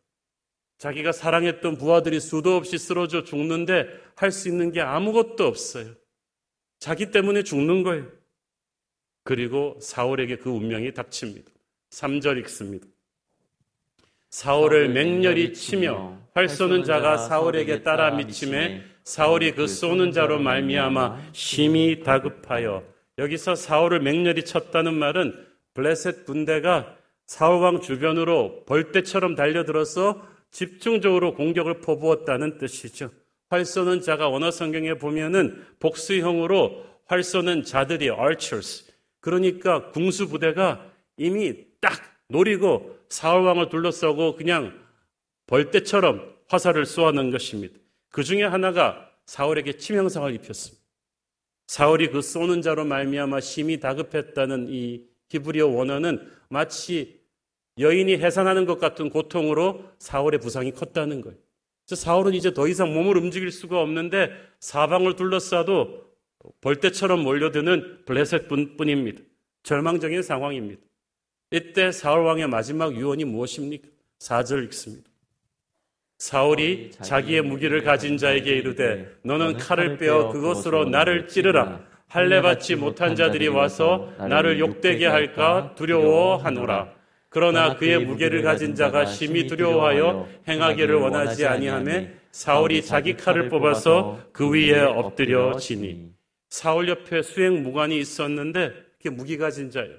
자기가 0.77 1.11
사랑했던 1.11 1.77
부하들이 1.77 2.19
수도 2.19 2.55
없이 2.55 2.77
쓰러져 2.77 3.23
죽는데 3.23 3.87
할 4.15 4.31
수 4.31 4.47
있는 4.47 4.71
게 4.71 4.79
아무것도 4.79 5.45
없어요. 5.45 5.93
자기 6.79 7.11
때문에 7.11 7.43
죽는 7.43 7.83
거예요. 7.83 8.07
그리고 9.23 9.77
사울에게 9.81 10.37
그 10.37 10.49
운명이 10.49 10.93
닥칩니다. 10.93 11.51
3절 11.91 12.39
읽습니다. 12.39 12.87
사울을 14.29 14.89
맹렬히 14.89 15.53
치며 15.53 16.17
활 16.33 16.47
쏘는 16.47 16.83
자가 16.83 17.17
사울에게 17.17 17.83
따라 17.83 18.11
미침에 18.11 18.83
사울이 19.03 19.53
그 19.53 19.67
쏘는 19.67 20.11
자로 20.11 20.39
말미암아 20.39 21.31
심히 21.33 22.03
다급하여 22.03 22.83
여기서 23.17 23.55
사울을 23.55 24.01
맹렬히 24.01 24.45
쳤다는 24.45 24.93
말은 24.93 25.47
블레셋 25.73 26.25
군대가 26.25 26.95
사울 27.25 27.61
왕 27.61 27.81
주변으로 27.81 28.65
벌떼처럼 28.65 29.35
달려들어서 29.35 30.25
집중적으로 30.51 31.33
공격을 31.33 31.81
퍼부었다는 31.81 32.57
뜻이죠. 32.57 33.11
활 33.49 33.65
쏘는 33.65 34.01
자가 34.01 34.29
원어 34.29 34.51
성경에 34.51 34.93
보면은 34.93 35.65
복수형으로 35.79 36.85
활 37.05 37.23
쏘는 37.23 37.63
자들이 37.63 38.05
archers 38.05 38.85
그러니까 39.19 39.91
궁수 39.91 40.29
부대가 40.29 40.85
이미 41.17 41.65
딱 41.81 41.93
노리고 42.27 42.97
사울 43.09 43.43
왕을 43.45 43.69
둘러싸고 43.69 44.35
그냥 44.35 44.79
벌떼처럼 45.47 46.35
화살을 46.47 46.85
쏘아놓은 46.85 47.31
것입니다. 47.31 47.75
그 48.09 48.23
중에 48.23 48.43
하나가 48.43 49.09
사울에게 49.25 49.77
치명상을 49.77 50.33
입혔습니다. 50.35 50.83
사울이 51.67 52.09
그 52.09 52.21
쏘는 52.21 52.61
자로 52.61 52.85
말미암아 52.85 53.41
심히 53.41 53.79
다급했다는 53.79 54.67
이 54.69 55.05
히브리어 55.29 55.67
원어는 55.67 56.31
마치 56.49 57.19
여인이 57.77 58.17
해산하는 58.17 58.65
것 58.65 58.79
같은 58.79 59.09
고통으로 59.09 59.85
사울의 59.99 60.39
부상이 60.39 60.71
컸다는 60.71 61.21
거예요. 61.21 61.37
사울은 61.95 62.33
이제 62.33 62.53
더 62.53 62.67
이상 62.67 62.93
몸을 62.93 63.17
움직일 63.17 63.51
수가 63.51 63.81
없는데 63.81 64.31
사방을 64.59 65.15
둘러싸도 65.15 66.09
벌떼처럼 66.61 67.21
몰려드는 67.21 68.05
블레셋 68.05 68.47
뿐입니다. 68.47 69.21
절망적인 69.63 70.21
상황입니다. 70.21 70.81
이때 71.51 71.91
사울 71.91 72.23
왕의 72.25 72.47
마지막 72.47 72.95
유언이 72.95 73.25
무엇입니까? 73.25 73.87
4절 74.19 74.63
읽습니다. 74.65 75.09
사울이 76.19 76.91
자기의 76.91 77.41
무기를 77.41 77.83
가진 77.83 78.17
자에게 78.17 78.51
이르되 78.51 79.09
너는 79.23 79.57
칼을 79.57 79.97
빼어 79.97 80.31
그것으로 80.31 80.85
나를 80.85 81.29
찌르라 81.29 81.81
할례 82.07 82.41
받지 82.41 82.75
못한 82.75 83.15
자들이 83.15 83.47
와서 83.47 84.11
나를 84.17 84.59
욕되게 84.59 85.05
할까 85.05 85.73
두려워하노라 85.75 86.98
그러나 87.29 87.75
그의 87.75 88.03
무게를 88.05 88.41
가진 88.41 88.73
자가 88.75 89.05
심히 89.05 89.47
두려워하여 89.47 90.27
행하기를 90.47 90.95
원하지 90.95 91.45
아니하매 91.45 92.11
사울이 92.31 92.83
자기 92.83 93.15
칼을 93.15 93.49
뽑아서 93.49 94.19
그 94.31 94.49
위에 94.51 94.79
엎드려 94.79 95.57
지니 95.57 96.11
사울 96.49 96.89
옆에 96.89 97.21
수행 97.21 97.61
무관이 97.63 97.99
있었는데 97.99 98.73
그게 98.97 99.09
무기 99.09 99.37
가진 99.37 99.69
자예요. 99.69 99.95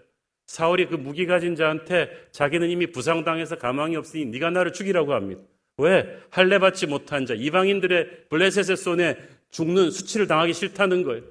사울이 0.46 0.86
그 0.86 0.96
무기 0.96 1.26
가진 1.26 1.54
자한테 1.54 2.10
자기는 2.32 2.68
이미 2.68 2.88
부상당해서 2.88 3.56
가망이 3.56 3.94
없으니 3.94 4.24
네가 4.26 4.50
나를 4.50 4.72
죽이라고 4.72 5.14
합니다. 5.14 5.42
왜? 5.78 6.18
할례 6.30 6.58
받지 6.58 6.86
못한 6.86 7.24
자, 7.24 7.34
이방인들의 7.34 8.26
블레셋의 8.28 8.76
손에 8.76 9.16
죽는 9.52 9.92
수치를 9.92 10.26
당하기 10.26 10.52
싫다는 10.52 11.04
거예요. 11.04 11.22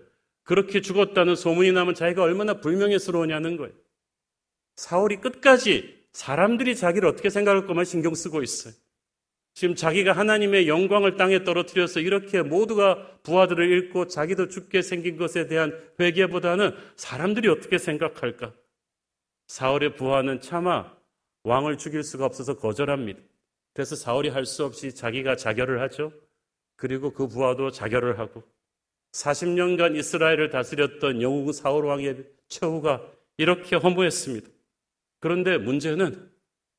그렇게 0.43 0.79
죽었다는 0.81 1.35
소문이 1.35 1.73
나면 1.73 1.93
자기가 1.95 2.23
얼마나 2.23 2.55
불명예스러우냐는 2.55 3.57
거예요. 3.57 3.73
사울이 4.79 5.17
끝까지 5.17 6.05
사람들이 6.13 6.73
자기를 6.77 7.09
어떻게 7.09 7.29
생각할 7.29 7.67
것만 7.67 7.83
신경 7.83 8.15
쓰고 8.15 8.41
있어요. 8.41 8.73
지금 9.53 9.75
자기가 9.75 10.13
하나님의 10.13 10.69
영광을 10.69 11.17
땅에 11.17 11.43
떨어뜨려서 11.43 11.99
이렇게 11.99 12.41
모두가 12.41 13.19
부하들을 13.23 13.69
잃고 13.69 14.07
자기도 14.07 14.47
죽게 14.47 14.81
생긴 14.81 15.17
것에 15.17 15.47
대한 15.47 15.77
회개보다는 15.99 16.77
사람들이 16.95 17.49
어떻게 17.49 17.77
생각할까? 17.77 18.53
사울의 19.47 19.97
부하는 19.97 20.39
차마 20.39 20.89
왕을 21.43 21.77
죽일 21.77 22.01
수가 22.01 22.25
없어서 22.25 22.55
거절합니다. 22.55 23.19
그래서 23.73 23.97
사울이 23.97 24.29
할 24.29 24.45
수 24.45 24.63
없이 24.63 24.95
자기가 24.95 25.35
자결을 25.35 25.81
하죠. 25.81 26.13
그리고 26.77 27.11
그 27.11 27.27
부하도 27.27 27.71
자결을 27.71 28.17
하고 28.17 28.43
40년간 29.11 29.97
이스라엘을 29.97 30.49
다스렸던 30.49 31.21
영웅 31.21 31.51
사울 31.51 31.85
왕의 31.85 32.23
최후가 32.47 33.05
이렇게 33.35 33.75
허무했습니다. 33.75 34.58
그런데 35.19 35.57
문제는 35.57 36.29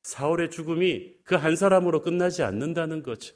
사울의 0.03 0.49
죽음이 0.51 1.11
그 1.23 1.35
한 1.35 1.55
사람으로 1.55 2.01
끝나지 2.01 2.43
않는다는 2.43 3.03
거죠. 3.03 3.35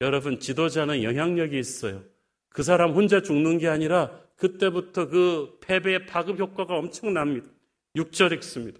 여러분, 0.00 0.40
지도자는 0.40 1.02
영향력이 1.02 1.58
있어요. 1.58 2.02
그 2.50 2.62
사람 2.62 2.92
혼자 2.92 3.22
죽는 3.22 3.58
게 3.58 3.68
아니라 3.68 4.10
그때부터 4.36 5.08
그 5.08 5.58
패배의 5.62 6.06
파급 6.06 6.38
효과가 6.38 6.74
엄청납니다. 6.76 7.46
6절 7.96 8.32
읽습니다. 8.34 8.78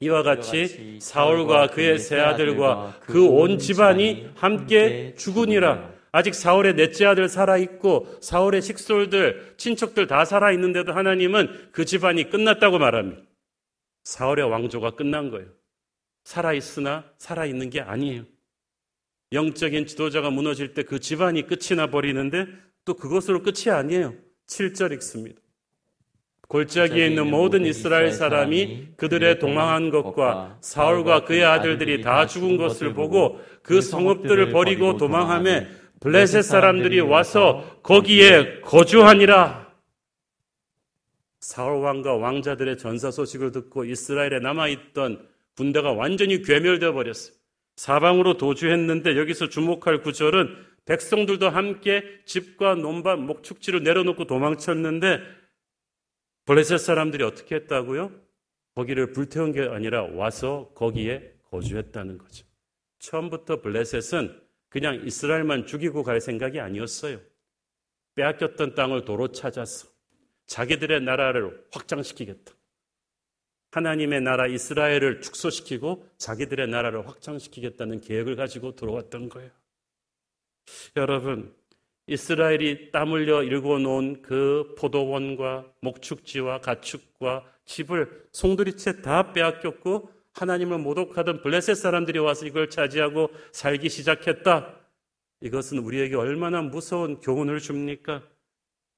이와 0.00 0.22
같이 0.22 0.98
사울과 1.00 1.68
그의 1.68 1.98
세 1.98 2.18
아들과 2.18 2.98
그 3.00 3.26
온 3.28 3.58
집안이 3.58 4.30
함께 4.34 5.14
죽으니라. 5.16 5.92
아직 6.12 6.34
사울의 6.34 6.74
넷째 6.74 7.04
아들 7.04 7.28
살아있고 7.28 8.18
사울의 8.20 8.62
식솔들, 8.62 9.54
친척들 9.58 10.06
다 10.06 10.24
살아있는데도 10.24 10.92
하나님은 10.92 11.68
그 11.72 11.84
집안이 11.84 12.30
끝났다고 12.30 12.78
말합니다. 12.78 13.22
사울의 14.10 14.50
왕조가 14.50 14.96
끝난 14.96 15.30
거예요. 15.30 15.46
살아있으나 16.24 17.04
살아있는 17.18 17.70
게 17.70 17.80
아니에요. 17.80 18.24
영적인 19.32 19.86
지도자가 19.86 20.30
무너질 20.30 20.74
때 20.74 20.82
그 20.82 20.98
집안이 20.98 21.46
끝이 21.46 21.76
나 21.76 21.86
버리는데 21.86 22.46
또 22.84 22.94
그것으로 22.94 23.42
끝이 23.42 23.70
아니에요. 23.70 24.14
7절 24.48 24.92
읽습니다. 24.94 25.40
골짜기에 26.48 27.06
있는 27.06 27.30
모든 27.30 27.64
이스라엘 27.64 28.10
사람이 28.10 28.94
그들의 28.96 29.38
도망한 29.38 29.90
것과 29.90 30.58
사울과 30.60 31.24
그의 31.24 31.44
아들들이 31.44 32.00
다 32.00 32.26
죽은 32.26 32.56
것을 32.56 32.92
보고 32.94 33.40
그 33.62 33.80
성읍들을 33.80 34.50
버리고 34.50 34.96
도망함에 34.96 35.68
블레셋 36.00 36.42
사람들이 36.42 36.98
와서 36.98 37.78
거기에 37.84 38.62
거주하니라. 38.62 39.59
사울 41.40 41.82
왕과 41.82 42.16
왕자들의 42.16 42.78
전사 42.78 43.10
소식을 43.10 43.50
듣고 43.50 43.84
이스라엘에 43.84 44.40
남아 44.40 44.68
있던 44.68 45.26
군대가 45.56 45.92
완전히 45.92 46.42
괴멸되어 46.42 46.92
버렸어요. 46.92 47.34
사방으로 47.76 48.36
도주했는데 48.36 49.16
여기서 49.16 49.48
주목할 49.48 50.02
구절은 50.02 50.54
백성들도 50.84 51.48
함께 51.48 52.04
집과 52.26 52.74
논밭, 52.74 53.20
목축지를 53.20 53.82
내려놓고 53.82 54.26
도망쳤는데 54.26 55.20
블레셋 56.44 56.78
사람들이 56.78 57.24
어떻게 57.24 57.54
했다고요? 57.54 58.12
거기를 58.74 59.12
불태운 59.12 59.52
게 59.52 59.62
아니라 59.62 60.02
와서 60.02 60.72
거기에 60.74 61.34
거주했다는 61.50 62.18
거죠. 62.18 62.46
처음부터 62.98 63.60
블레셋은 63.60 64.40
그냥 64.68 65.02
이스라엘만 65.04 65.66
죽이고 65.66 66.02
갈 66.02 66.20
생각이 66.20 66.60
아니었어요. 66.60 67.20
빼앗겼던 68.14 68.74
땅을 68.74 69.04
도로 69.04 69.28
찾아서 69.28 69.89
자기들의 70.50 71.02
나라를 71.02 71.64
확장시키겠다. 71.70 72.52
하나님의 73.70 74.20
나라 74.20 74.48
이스라엘을 74.48 75.20
축소시키고 75.20 76.04
자기들의 76.18 76.66
나라를 76.66 77.06
확장시키겠다는 77.06 78.00
계획을 78.00 78.34
가지고 78.34 78.74
들어왔던 78.74 79.28
거예요. 79.28 79.50
여러분, 80.96 81.54
이스라엘이 82.08 82.90
땀 82.90 83.12
흘려 83.12 83.44
일궈 83.44 83.78
놓은 83.78 84.22
그 84.22 84.74
포도원과 84.76 85.72
목축지와 85.82 86.60
가축과 86.60 87.44
집을 87.64 88.26
송두리째 88.32 89.02
다 89.02 89.32
빼앗겼고 89.32 90.10
하나님을 90.32 90.78
모독하던 90.78 91.42
블레셋 91.42 91.76
사람들이 91.76 92.18
와서 92.18 92.44
이걸 92.44 92.68
차지하고 92.70 93.30
살기 93.52 93.88
시작했다. 93.88 94.80
이것은 95.42 95.78
우리에게 95.78 96.16
얼마나 96.16 96.60
무서운 96.60 97.20
교훈을 97.20 97.60
줍니까? 97.60 98.24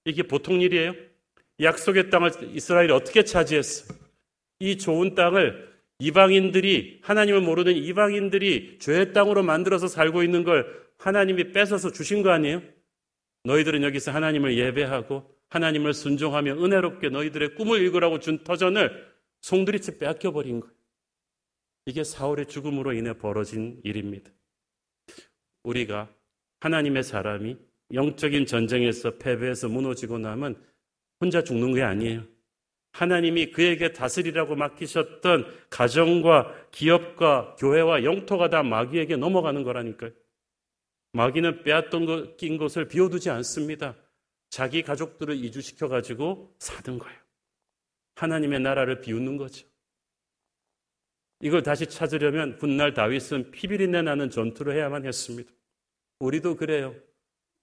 이게 0.07 0.23
보통 0.23 0.63
일이에요? 0.63 1.12
약속의 1.61 2.11
땅을 2.11 2.31
이스라엘이 2.55 2.93
어떻게 2.93 3.25
차지했어요? 3.25 3.99
이 4.59 4.79
좋은 4.79 5.15
땅을 5.15 5.73
이방인들이 5.99 7.01
하나님을 7.03 7.41
모르는 7.41 7.77
이방인들이 7.77 8.79
죄의 8.81 9.13
땅으로 9.13 9.43
만들어서 9.43 9.87
살고 9.87 10.23
있는 10.23 10.43
걸 10.45 10.67
하나님이 10.99 11.53
뺏어서 11.53 11.93
주신 11.93 12.23
거 12.23 12.31
아니에요? 12.31 12.63
너희들은 13.45 13.83
여기서 13.83 14.13
하나님을 14.13 14.57
예배하고 14.57 15.31
하나님을 15.49 15.93
순종하며 15.93 16.65
은혜롭게 16.65 17.11
너희들의 17.11 17.55
꿈을 17.57 17.81
이루라고 17.83 18.19
준 18.21 18.43
터전을 18.43 19.13
송두리째 19.43 19.99
빼앗겨 19.99 20.33
버린 20.33 20.61
거예요. 20.61 20.75
이게 21.87 22.05
사울의 22.05 22.47
죽음으로 22.47 22.93
인해 22.93 23.13
벌어진 23.13 23.81
일입니다. 23.85 24.31
우리가 25.65 26.09
하나님의 26.61 27.03
사람이 27.03 27.57
영적인 27.93 28.47
전쟁에서 28.47 29.19
패배해서 29.19 29.69
무너지고 29.69 30.19
나면 30.19 30.63
혼자 31.23 31.45
죽는 31.45 31.73
게 31.73 31.83
아니에요. 31.83 32.25
하나님이 32.91 33.53
그에게 33.53 33.93
다스리라고 33.93 34.57
맡기셨던 34.57 35.47
가정과 35.71 36.69
기업과 36.73 37.55
교회와 37.57 38.03
영토가 38.03 38.51
다 38.51 38.65
마귀에게 38.65 39.17
넘어가는 39.17 39.63
거라니까요. 39.63 40.11
마귀는 41.13 41.63
빼앗던 41.63 42.07
것, 42.07 42.37
낀 42.37 42.59
것을 42.59 42.89
비워두지 42.89 43.31
않습니다. 43.31 43.97
자기 44.51 44.83
가족들을 44.83 45.37
이주시켜 45.37 45.89
가지고 45.89 46.55
사는 46.59 46.99
거예요. 46.99 47.19
하나님의 48.17 48.61
나라를 48.61 49.01
비웃는 49.01 49.37
거죠. 49.37 49.67
이걸 51.41 51.63
다시 51.63 51.87
찾으려면 51.87 52.59
훗날 52.61 52.95
다윗은 52.95 53.53
피비린내 53.53 54.03
나는 54.03 54.29
전투를 54.29 54.75
해야만 54.75 55.07
했습니다. 55.07 55.51
우리도 56.19 56.57
그래요. 56.57 56.95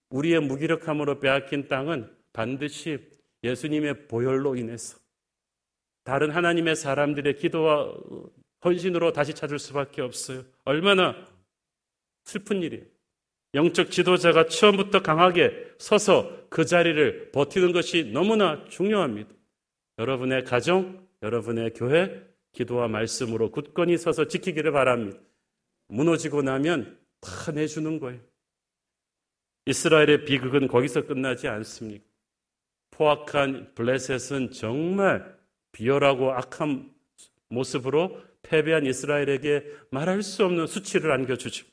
우리의 0.09 0.39
무기력함으로 0.41 1.19
빼앗긴 1.19 1.67
땅은 1.67 2.11
반드시 2.33 3.18
예수님의 3.43 4.07
보혈로 4.07 4.55
인해서 4.55 4.97
다른 6.03 6.31
하나님의 6.31 6.75
사람들의 6.75 7.35
기도와 7.37 7.93
헌신으로 8.63 9.13
다시 9.13 9.33
찾을 9.33 9.59
수밖에 9.59 10.01
없어요. 10.01 10.43
얼마나 10.65 11.15
슬픈 12.25 12.61
일이에요. 12.61 12.85
영적 13.53 13.89
지도자가 13.91 14.45
처음부터 14.45 15.01
강하게 15.01 15.51
서서 15.79 16.47
그 16.49 16.65
자리를 16.65 17.31
버티는 17.31 17.71
것이 17.71 18.05
너무나 18.05 18.63
중요합니다. 18.65 19.29
여러분의 19.97 20.43
가정, 20.43 21.07
여러분의 21.21 21.73
교회, 21.73 22.23
기도와 22.51 22.87
말씀으로 22.87 23.51
굳건히 23.51 23.97
서서 23.97 24.27
지키기를 24.27 24.71
바랍니다. 24.71 25.19
무너지고 25.87 26.41
나면 26.41 26.99
다 27.21 27.51
내주는 27.51 27.99
거예요. 27.99 28.19
이스라엘의 29.65 30.25
비극은 30.25 30.67
거기서 30.67 31.05
끝나지 31.05 31.47
않습니다. 31.47 32.08
포악한 32.99 33.69
블레셋은 33.75 34.51
정말 34.51 35.33
비열하고 35.71 36.33
악한 36.33 36.89
모습으로 37.47 38.17
패배한 38.43 38.85
이스라엘에게 38.85 39.63
말할 39.89 40.21
수 40.21 40.43
없는 40.43 40.67
수치를 40.67 41.11
안겨주죠. 41.13 41.65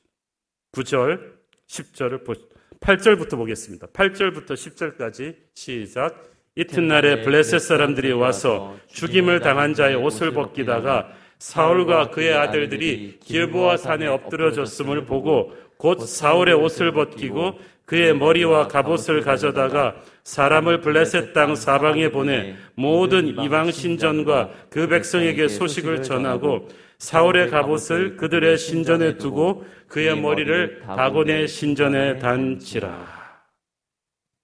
9절, 0.71 1.33
10절을 1.67 2.25
보, 2.25 2.35
8절부터 2.79 3.37
보겠습니다. 3.37 3.89
8절부터 3.89 4.51
10절까지 4.53 5.37
시작. 5.55 6.31
이튿날에 6.55 7.23
블레셋 7.23 7.61
사람들이 7.61 8.13
와서 8.13 8.77
죽임을 8.87 9.41
당한 9.41 9.75
자의 9.75 9.97
옷을 9.97 10.33
벗기다가 10.33 11.13
사울과 11.39 12.11
그의 12.11 12.35
아들들이 12.35 13.19
길보아 13.21 13.79
산에 13.79 14.07
엎드려졌음을 14.07 15.05
보고 15.05 15.53
곧 15.77 16.01
사울의 16.01 16.55
옷을 16.55 16.93
벗기고 16.93 17.59
그의 17.85 18.17
머리와 18.17 18.69
갑옷을 18.69 19.21
가져다가 19.23 19.97
사람을 20.27 20.81
블레셋 20.81 21.33
땅 21.35 21.55
사방에 21.55 22.11
보내 22.11 22.57
모든 22.75 23.29
이방 23.29 23.71
신전과 23.71 24.67
그 24.71 24.89
백성에게 24.89 25.47
소식을 25.47 26.03
전하고 26.03 26.69
사울의 26.99 27.49
갑옷을 27.49 28.17
그들의 28.17 28.59
신전에 28.59 29.19
두고 29.19 29.65
그의 29.87 30.21
머리를 30.21 30.81
다곤의 30.81 31.47
신전에 31.47 32.19
단치라. 32.19 33.47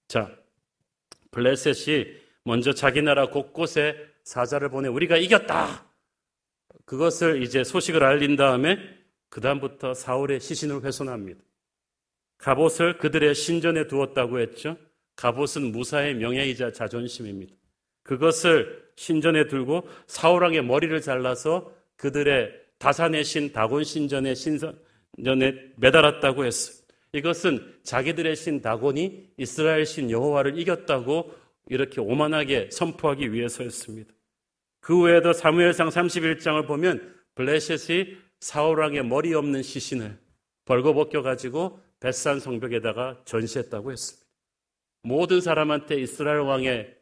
자, 0.06 0.30
블레셋이 1.32 2.06
먼저 2.44 2.72
자기 2.72 3.02
나라 3.02 3.26
곳곳에 3.26 3.96
사자를 4.22 4.68
보내 4.68 4.88
우리가 4.88 5.16
이겼다. 5.16 5.84
그것을 6.84 7.42
이제 7.42 7.64
소식을 7.64 8.04
알린 8.04 8.36
다음에 8.36 8.78
그 9.28 9.40
다음부터 9.40 9.94
사울의 9.94 10.38
시신을 10.38 10.84
훼손합니다. 10.84 11.40
갑옷을 12.38 12.98
그들의 12.98 13.34
신전에 13.34 13.88
두었다고 13.88 14.38
했죠. 14.38 14.76
갑옷은 15.16 15.72
무사의 15.72 16.14
명예이자 16.14 16.72
자존심입니다. 16.72 17.54
그것을 18.02 18.82
신전에 18.96 19.46
들고 19.46 19.86
사울왕의 20.06 20.64
머리를 20.64 21.00
잘라서 21.00 21.72
그들의 21.96 22.52
다산의 22.78 23.24
신 23.24 23.52
다곤 23.52 23.84
신전의 23.84 24.34
신전에 24.34 25.54
매달았다고 25.76 26.44
했어요. 26.44 26.82
이것은 27.12 27.74
자기들의 27.84 28.34
신 28.36 28.62
다곤이 28.62 29.34
이스라엘 29.36 29.84
신 29.84 30.10
여호와를 30.10 30.58
이겼다고 30.58 31.32
이렇게 31.68 32.00
오만하게 32.00 32.70
선포하기 32.72 33.32
위해서였습니다. 33.32 34.12
그 34.80 35.00
외에도 35.00 35.32
사무엘상 35.32 35.90
31장을 35.90 36.66
보면 36.66 37.14
블레셋이 37.34 38.16
사울왕의 38.40 39.04
머리 39.04 39.32
없는 39.34 39.62
시신을 39.62 40.18
벌거벗겨 40.64 41.22
가지고 41.22 41.80
벳산 42.00 42.40
성벽에다가 42.40 43.20
전시했다고 43.24 43.92
했습니다. 43.92 44.21
모든 45.02 45.40
사람한테 45.40 46.00
이스라엘 46.00 46.40
왕의 46.40 46.96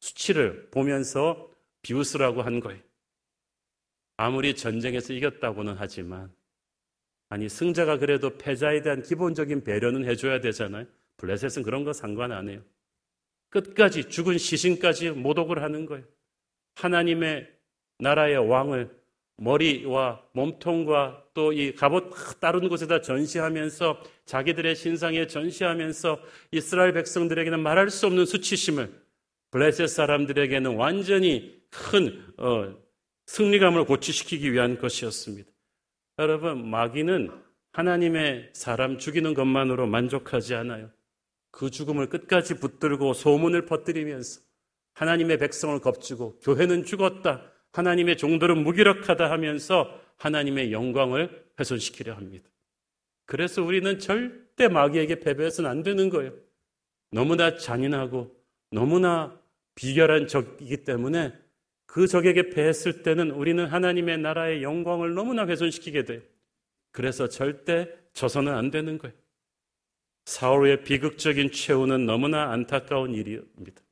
수치를 0.00 0.70
보면서 0.70 1.50
비웃으라고 1.82 2.42
한 2.42 2.60
거예요. 2.60 2.80
아무리 4.16 4.54
전쟁에서 4.54 5.12
이겼다고는 5.12 5.74
하지만 5.78 6.34
아니 7.28 7.48
승자가 7.48 7.98
그래도 7.98 8.38
패자에 8.38 8.82
대한 8.82 9.02
기본적인 9.02 9.64
배려는 9.64 10.04
해줘야 10.04 10.40
되잖아요. 10.40 10.86
블레셋은 11.16 11.64
그런 11.64 11.84
거 11.84 11.92
상관 11.92 12.32
안 12.32 12.48
해요. 12.48 12.62
끝까지 13.48 14.08
죽은 14.08 14.38
시신까지 14.38 15.10
모독을 15.10 15.62
하는 15.62 15.86
거예요. 15.86 16.04
하나님의 16.76 17.50
나라의 17.98 18.36
왕을 18.36 18.90
머리와 19.38 20.22
몸통과 20.32 21.22
또 21.34 21.52
이 21.52 21.74
갑옷 21.74 22.40
다른 22.40 22.68
곳에다 22.68 23.02
전시하면서 23.02 24.00
자기들의 24.24 24.74
신상에 24.74 25.26
전시하면서 25.26 26.18
이스라엘 26.52 26.94
백성들에게는 26.94 27.60
말할 27.60 27.90
수 27.90 28.06
없는 28.06 28.24
수치심을 28.24 28.90
블레셋 29.50 29.88
사람들에게는 29.88 30.76
완전히 30.76 31.60
큰 31.70 32.24
어, 32.38 32.74
승리감을 33.26 33.84
고취시키기 33.84 34.52
위한 34.52 34.78
것이었습니다. 34.78 35.50
여러분 36.18 36.68
마귀는 36.68 37.30
하나님의 37.72 38.50
사람 38.54 38.96
죽이는 38.96 39.34
것만으로 39.34 39.86
만족하지 39.86 40.54
않아요. 40.54 40.90
그 41.50 41.70
죽음을 41.70 42.08
끝까지 42.08 42.54
붙들고 42.54 43.12
소문을 43.12 43.66
퍼뜨리면서 43.66 44.40
하나님의 44.94 45.38
백성을 45.38 45.78
겁주고 45.80 46.38
교회는 46.40 46.84
죽었다. 46.84 47.52
하나님의 47.76 48.16
종들은 48.16 48.62
무기력하다 48.62 49.30
하면서 49.30 50.00
하나님의 50.16 50.72
영광을 50.72 51.44
훼손시키려 51.58 52.14
합니다. 52.14 52.48
그래서 53.26 53.62
우리는 53.62 53.98
절대 53.98 54.68
마귀에게 54.68 55.20
패배해서는 55.20 55.68
안 55.68 55.82
되는 55.82 56.08
거예요. 56.08 56.32
너무나 57.10 57.56
잔인하고 57.56 58.34
너무나 58.70 59.38
비결한 59.74 60.26
적이기 60.26 60.84
때문에 60.84 61.34
그 61.84 62.06
적에게 62.06 62.48
패했을 62.48 63.02
때는 63.02 63.30
우리는 63.30 63.64
하나님의 63.64 64.18
나라의 64.18 64.62
영광을 64.62 65.14
너무나 65.14 65.46
훼손시키게 65.46 66.04
돼요. 66.04 66.22
그래서 66.92 67.28
절대 67.28 67.88
져서는 68.14 68.54
안 68.54 68.70
되는 68.70 68.96
거예요. 68.96 69.14
사울의 70.24 70.82
비극적인 70.84 71.52
최후는 71.52 72.06
너무나 72.06 72.50
안타까운 72.50 73.14
일입니다. 73.14 73.82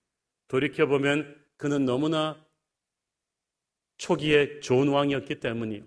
돌이켜보면 0.49 1.37
그는 1.57 1.85
너무나 1.85 2.44
초기에 3.99 4.61
좋은 4.61 4.89
왕이었기 4.89 5.37
때문이요. 5.37 5.83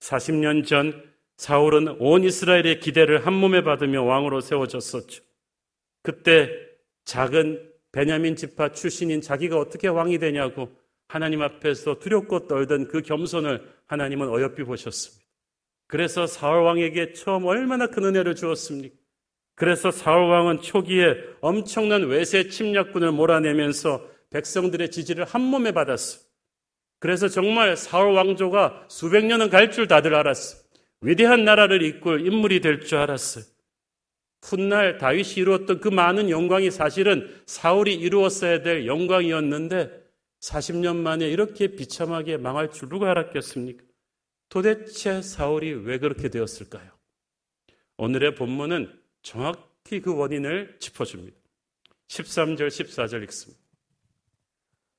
40년 0.00 0.66
전 0.66 1.10
사울은 1.36 1.96
온 2.00 2.24
이스라엘의 2.24 2.80
기대를 2.80 3.26
한 3.26 3.32
몸에 3.32 3.62
받으며 3.62 4.02
왕으로 4.02 4.40
세워졌었죠. 4.40 5.22
그때 6.02 6.50
작은 7.04 7.70
베냐민 7.92 8.36
지파 8.36 8.72
출신인 8.72 9.20
자기가 9.20 9.58
어떻게 9.58 9.88
왕이 9.88 10.18
되냐고 10.18 10.70
하나님 11.08 11.42
앞에서 11.42 11.98
두렵고 11.98 12.46
떨던 12.46 12.88
그 12.88 13.02
겸손을 13.02 13.68
하나님은 13.86 14.28
어여삐 14.28 14.62
보셨습니다. 14.64 15.24
그래서 15.88 16.26
사울 16.26 16.62
왕에게 16.62 17.14
처음 17.14 17.46
얼마나 17.46 17.88
큰 17.88 18.04
은혜를 18.04 18.36
주었습니까? 18.36 18.94
그래서 19.56 19.90
사울 19.90 20.30
왕은 20.30 20.62
초기에 20.62 21.16
엄청난 21.40 22.06
외세 22.06 22.48
침략군을 22.48 23.10
몰아내면서 23.10 24.08
백성들의 24.30 24.92
지지를 24.92 25.24
한 25.24 25.42
몸에 25.42 25.72
받았어. 25.72 26.29
그래서 27.00 27.28
정말 27.28 27.76
사울 27.76 28.14
왕조가 28.14 28.86
수백 28.88 29.24
년은 29.26 29.50
갈 29.50 29.70
줄 29.72 29.88
다들 29.88 30.14
알았어. 30.14 30.58
위대한 31.00 31.44
나라를 31.44 31.82
이끌 31.82 32.26
인물이 32.26 32.60
될 32.60 32.80
줄 32.80 32.98
알았어요. 32.98 33.44
훗날 34.42 34.98
다윗이 34.98 35.34
이루었던 35.36 35.80
그 35.80 35.88
많은 35.88 36.30
영광이 36.30 36.70
사실은 36.70 37.42
사울이 37.46 37.94
이루었어야 37.94 38.62
될 38.62 38.86
영광이었는데 38.86 40.00
40년 40.40 40.96
만에 40.96 41.28
이렇게 41.28 41.68
비참하게 41.68 42.38
망할 42.38 42.70
줄 42.70 42.88
누가 42.88 43.10
알았겠습니까? 43.10 43.84
도대체 44.48 45.20
사울이 45.22 45.72
왜 45.72 45.98
그렇게 45.98 46.28
되었을까요? 46.28 46.90
오늘의 47.98 48.34
본문은 48.34 48.98
정확히 49.22 50.00
그 50.00 50.14
원인을 50.16 50.76
짚어줍니다. 50.80 51.36
13절, 52.08 52.68
14절 52.68 53.22
읽습니다. 53.24 53.59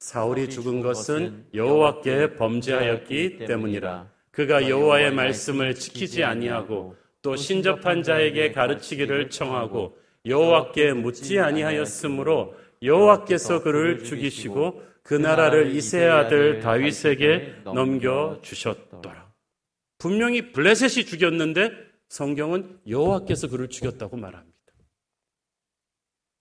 사울이 0.01 0.49
죽은 0.49 0.81
것은 0.81 1.45
여호와께 1.53 2.33
범죄하였기 2.33 3.45
때문이라. 3.45 4.09
그가 4.31 4.67
여호와의 4.67 5.13
말씀을 5.13 5.75
지키지 5.75 6.23
아니하고 6.23 6.95
또 7.21 7.35
신접한 7.35 8.01
자에게 8.01 8.51
가르치기를 8.51 9.29
청하고 9.29 9.95
여호와께 10.25 10.93
묻지 10.93 11.39
아니하였으므로 11.39 12.55
여호와께서 12.81 13.61
그를 13.61 14.03
죽이시고 14.03 14.81
그 15.03 15.13
나라를 15.13 15.75
이세 15.75 16.07
아들 16.07 16.61
다윗에게 16.61 17.57
넘겨 17.63 18.39
주셨더라. 18.41 19.31
분명히 19.99 20.51
블레셋이 20.51 21.05
죽였는데 21.05 21.73
성경은 22.09 22.79
여호와께서 22.87 23.49
그를 23.49 23.69
죽였다고 23.69 24.17
말합니다. 24.17 24.50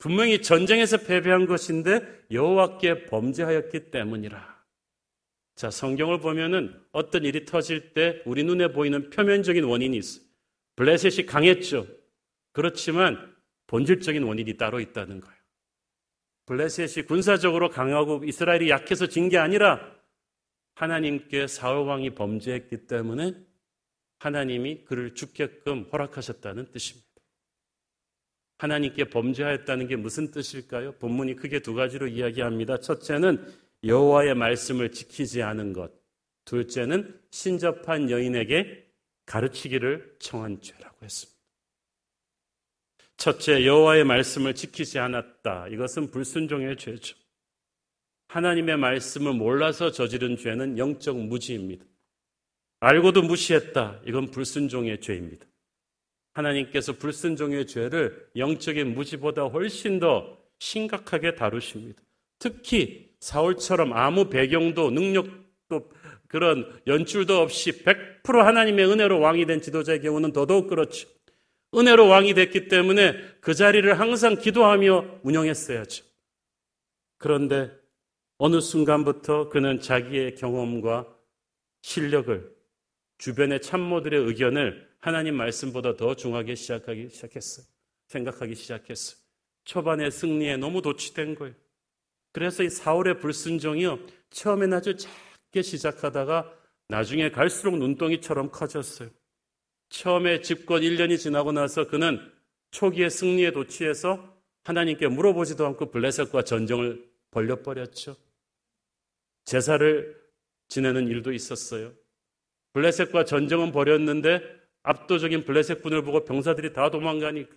분명히 0.01 0.41
전쟁에서 0.41 0.97
패배한 0.97 1.47
것인데 1.47 2.01
여호와께 2.33 3.05
범죄하였기 3.07 3.91
때문이라. 3.91 4.61
자, 5.57 5.71
성경을 5.71 6.21
보면은 6.21 6.75
어떤 6.91 7.25
일이 7.25 7.45
터질 7.45 7.93
때 7.93 8.23
우리 8.25 8.43
눈에 8.43 8.73
보이는 8.73 9.11
표면적인 9.11 9.63
원인이 9.63 9.95
있어요. 9.97 10.25
블레셋이 10.77 11.27
강했죠. 11.27 11.87
그렇지만 12.53 13.37
본질적인 13.67 14.23
원인이 14.23 14.57
따로 14.57 14.81
있다는 14.81 15.21
거예요. 15.21 15.37
블레셋이 16.47 17.07
군사적으로 17.07 17.69
강하고 17.69 18.25
이스라엘이 18.25 18.71
약해서 18.71 19.07
진 19.07 19.29
게 19.29 19.37
아니라 19.37 19.95
하나님께 20.77 21.47
사울 21.47 21.87
왕이 21.87 22.15
범죄했기 22.15 22.87
때문에 22.87 23.35
하나님이 24.19 24.85
그를 24.87 25.15
죽게끔 25.15 25.91
허락하셨다는 25.93 26.73
뜻입니다. 26.73 27.10
하나님께 28.61 29.05
범죄하였다는 29.05 29.87
게 29.89 29.97
무슨 29.97 30.31
뜻일까요? 30.31 30.93
본문이 30.99 31.35
크게 31.37 31.61
두 31.61 31.73
가지로 31.73 32.07
이야기합니다. 32.07 32.79
첫째는 32.79 33.43
여호와의 33.85 34.35
말씀을 34.35 34.93
지키지 34.93 35.43
않은 35.43 35.73
것. 35.73 35.91
둘째는 36.45 37.19
신접한 37.31 38.11
여인에게 38.11 38.87
가르치기를 39.25 40.17
청한 40.19 40.61
죄라고 40.61 40.99
했습니다. 41.03 41.41
첫째, 43.17 43.65
여호와의 43.65 44.05
말씀을 44.05 44.55
지키지 44.55 44.99
않았다. 44.99 45.69
이것은 45.69 46.11
불순종의 46.11 46.77
죄죠. 46.77 47.17
하나님의 48.29 48.77
말씀을 48.77 49.33
몰라서 49.33 49.91
저지른 49.91 50.37
죄는 50.37 50.77
영적 50.77 51.17
무지입니다. 51.17 51.87
알고도 52.81 53.23
무시했다. 53.23 54.03
이건 54.05 54.31
불순종의 54.31 55.01
죄입니다. 55.01 55.47
하나님께서 56.33 56.95
불순 56.95 57.37
종의 57.37 57.67
죄를 57.67 58.29
영적인 58.37 58.95
무지보다 58.95 59.45
훨씬 59.45 59.99
더 59.99 60.39
심각하게 60.59 61.35
다루십니다. 61.35 62.03
특히 62.39 63.11
사울처럼 63.21 63.93
아무 63.93 64.29
배경도 64.29 64.91
능력도 64.91 65.91
그런 66.29 66.81
연출도 66.87 67.41
없이 67.41 67.85
100% 67.85 68.39
하나님의 68.39 68.87
은혜로 68.87 69.21
왕이 69.21 69.47
된 69.47 69.61
지도자의 69.61 70.01
경우는 70.01 70.33
더더욱 70.33 70.69
그렇죠. 70.69 71.09
은혜로 71.75 72.09
왕이 72.09 72.35
됐기 72.35 72.69
때문에 72.69 73.15
그 73.41 73.55
자리를 73.55 73.99
항상 73.99 74.37
기도하며 74.37 75.21
운영했어야죠. 75.23 76.05
그런데 77.19 77.71
어느 78.39 78.61
순간부터 78.61 79.51
그는 79.51 79.81
자기의 79.81 80.35
경험과 80.37 81.07
실력을 81.83 82.60
주변의 83.21 83.61
참모들의 83.61 84.19
의견을 84.19 84.89
하나님 84.99 85.37
말씀보다 85.37 85.95
더 85.97 86.17
중하게 86.17 86.55
시작하기 86.55 87.11
시작했어요. 87.11 87.67
생각하기 88.09 88.55
시작했어요. 88.55 89.21
초반에 89.65 90.11
승리에 90.11 90.57
너무 90.57 90.81
도취된 90.81 91.35
거예요. 91.35 91.55
그래서 92.33 92.63
이 92.63 92.71
사울의 92.71 93.21
불순종이요. 93.21 93.99
처음엔 94.31 94.73
아주 94.73 94.97
작게 94.97 95.61
시작하다가 95.61 96.51
나중에 96.89 97.31
갈수록 97.31 97.77
눈덩이처럼 97.77 98.51
커졌어요. 98.51 99.11
처음에 99.91 100.41
집권 100.41 100.81
1년이 100.81 101.19
지나고 101.19 101.53
나서 101.53 101.89
그는 101.89 102.21
초기의 102.71 103.11
승리에 103.11 103.53
도취해서 103.53 104.35
하나님께 104.65 105.09
물어보지도 105.09 105.67
않고 105.67 105.91
블레셋과 105.91 106.45
전쟁을 106.45 107.07
벌려버렸죠. 107.33 108.17
제사를 109.45 110.19
지내는 110.69 111.09
일도 111.09 111.33
있었어요. 111.33 112.00
블레셋과 112.73 113.25
전쟁은 113.25 113.73
벌였는데 113.73 114.43
압도적인 114.83 115.45
블레셋군을 115.45 116.03
보고 116.03 116.25
병사들이 116.25 116.73
다 116.73 116.91
도망가니까 116.91 117.55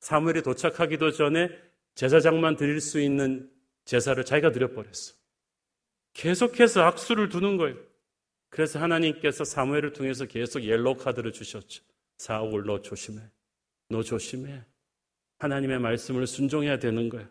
사무엘이 0.00 0.42
도착하기도 0.42 1.12
전에 1.12 1.50
제사장만 1.94 2.56
드릴 2.56 2.80
수 2.80 3.00
있는 3.00 3.50
제사를 3.84 4.22
자기가 4.24 4.52
드려버렸어. 4.52 5.14
계속해서 6.12 6.82
악수를 6.82 7.28
두는 7.28 7.56
거예요. 7.56 7.76
그래서 8.50 8.78
하나님께서 8.78 9.44
사무엘을 9.44 9.92
통해서 9.92 10.24
계속 10.26 10.62
옐로우 10.62 10.96
카드를 10.96 11.32
주셨죠. 11.32 11.82
사울 12.18 12.64
너 12.64 12.80
조심해. 12.80 13.22
너 13.88 14.02
조심해. 14.02 14.64
하나님의 15.38 15.78
말씀을 15.78 16.26
순종해야 16.26 16.78
되는 16.78 17.08
거야. 17.08 17.28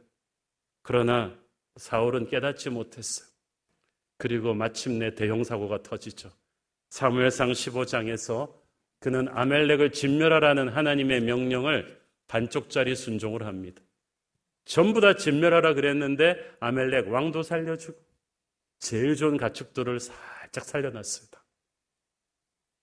그러나 0.82 1.38
사울은 1.76 2.28
깨닫지 2.28 2.70
못했어요. 2.70 3.28
그리고 4.18 4.54
마침내 4.54 5.14
대형 5.14 5.44
사고가 5.44 5.84
터지죠. 5.84 6.32
사무엘상 6.90 7.52
15장에서 7.52 8.54
그는 9.00 9.28
아말렉을 9.30 9.92
진멸하라는 9.92 10.70
하나님의 10.70 11.22
명령을 11.22 12.02
반쪽짜리 12.28 12.96
순종을 12.96 13.46
합니다. 13.46 13.82
전부 14.66 15.00
다 15.00 15.16
진멸하라 15.16 15.76
그랬는데 15.76 16.36
아말렉 16.60 17.10
왕도 17.10 17.44
살려주고 17.44 17.98
제일 18.80 19.16
좋은 19.16 19.38
가축들을 19.38 20.00
살짝 20.00 20.66
살려놨습니다. 20.66 21.44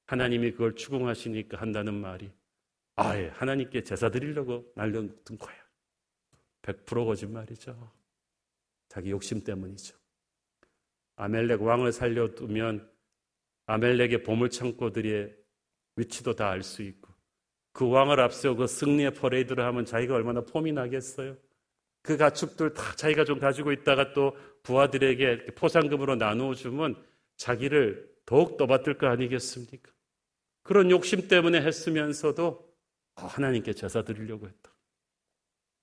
하나님이 0.06 0.52
그걸 0.52 0.76
추궁하시니까 0.76 1.60
한다는 1.60 1.94
말이 1.94 2.30
아예 2.96 3.28
하나님께 3.28 3.82
제사 3.82 4.10
드리려고 4.10 4.70
날려둔 4.76 5.38
거야. 5.38 5.56
100% 6.62 7.04
거짓말이죠. 7.04 7.92
자기 8.88 9.10
욕심 9.10 9.42
때문이죠. 9.42 9.96
아멜렉 11.16 11.62
왕을 11.62 11.92
살려두면 11.92 12.93
아멜렉의 13.66 14.22
보물 14.22 14.50
창고들의 14.50 15.34
위치도 15.96 16.34
다 16.34 16.50
알 16.50 16.62
수 16.62 16.82
있고 16.82 17.12
그 17.72 17.88
왕을 17.88 18.20
앞세우고 18.20 18.60
그 18.60 18.66
승리의 18.66 19.14
퍼레이드를 19.14 19.64
하면 19.64 19.84
자기가 19.84 20.14
얼마나 20.14 20.40
폼이 20.42 20.72
나겠어요. 20.72 21.36
그 22.02 22.16
가축들 22.16 22.74
다 22.74 22.94
자기가 22.94 23.24
좀 23.24 23.38
가지고 23.38 23.72
있다가 23.72 24.12
또 24.12 24.36
부하들에게 24.62 25.46
포상금으로 25.54 26.16
나누어 26.16 26.54
주면 26.54 27.02
자기를 27.36 28.14
더욱 28.26 28.56
떠받들 28.56 28.98
거 28.98 29.08
아니겠습니까? 29.08 29.90
그런 30.62 30.90
욕심 30.90 31.26
때문에 31.28 31.60
했으면서도 31.62 32.72
하나님께 33.16 33.72
제사 33.72 34.02
드리려고 34.02 34.46
했다. 34.46 34.72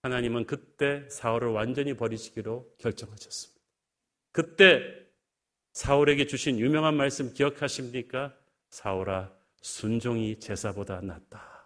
하나님은 0.03 0.45
그때 0.45 1.07
사울을 1.09 1.49
완전히 1.49 1.93
버리시기로 1.93 2.75
결정하셨습니다. 2.79 3.61
그때 4.31 5.00
사울에게 5.73 6.27
주신 6.27 6.59
유명한 6.59 6.95
말씀 6.95 7.33
기억하십니까? 7.33 8.35
사울아, 8.69 9.33
순종이 9.61 10.39
제사보다 10.39 11.01
낫다. 11.01 11.65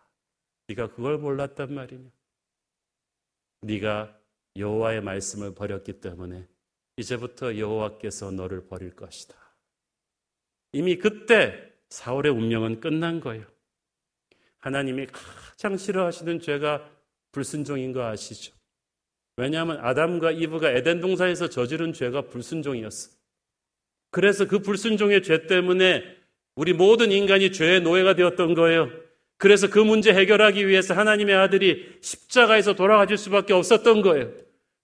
네가 0.67 0.91
그걸 0.91 1.17
몰랐단 1.17 1.73
말이냐? 1.73 2.09
네가 3.61 4.19
여호와의 4.57 5.01
말씀을 5.01 5.53
버렸기 5.55 5.99
때문에 5.99 6.47
이제부터 6.97 7.57
여호와께서 7.57 8.31
너를 8.31 8.67
버릴 8.67 8.95
것이다. 8.95 9.35
이미 10.71 10.97
그때 10.97 11.71
사울의 11.89 12.31
운명은 12.31 12.79
끝난 12.79 13.19
거예요. 13.19 13.45
하나님이 14.59 15.07
가장 15.07 15.77
싫어하시는 15.77 16.39
죄가 16.41 16.89
불순종인 17.31 17.91
거 17.91 18.03
아시죠? 18.05 18.53
왜냐하면 19.37 19.79
아담과 19.79 20.31
이브가 20.31 20.71
에덴 20.71 21.01
동산에서 21.01 21.49
저지른 21.49 21.91
죄가 21.93 22.29
불순종이었어. 22.29 23.14
그래서 24.15 24.47
그 24.47 24.59
불순종의 24.59 25.23
죄 25.23 25.45
때문에 25.45 26.01
우리 26.55 26.71
모든 26.71 27.11
인간이 27.11 27.51
죄의 27.51 27.81
노예가 27.81 28.15
되었던 28.15 28.53
거예요. 28.53 28.89
그래서 29.35 29.69
그 29.69 29.77
문제 29.77 30.13
해결하기 30.13 30.69
위해서 30.69 30.93
하나님의 30.93 31.35
아들이 31.35 31.97
십자가에서 31.99 32.75
돌아가실 32.75 33.17
수밖에 33.17 33.51
없었던 33.51 34.01
거예요. 34.03 34.31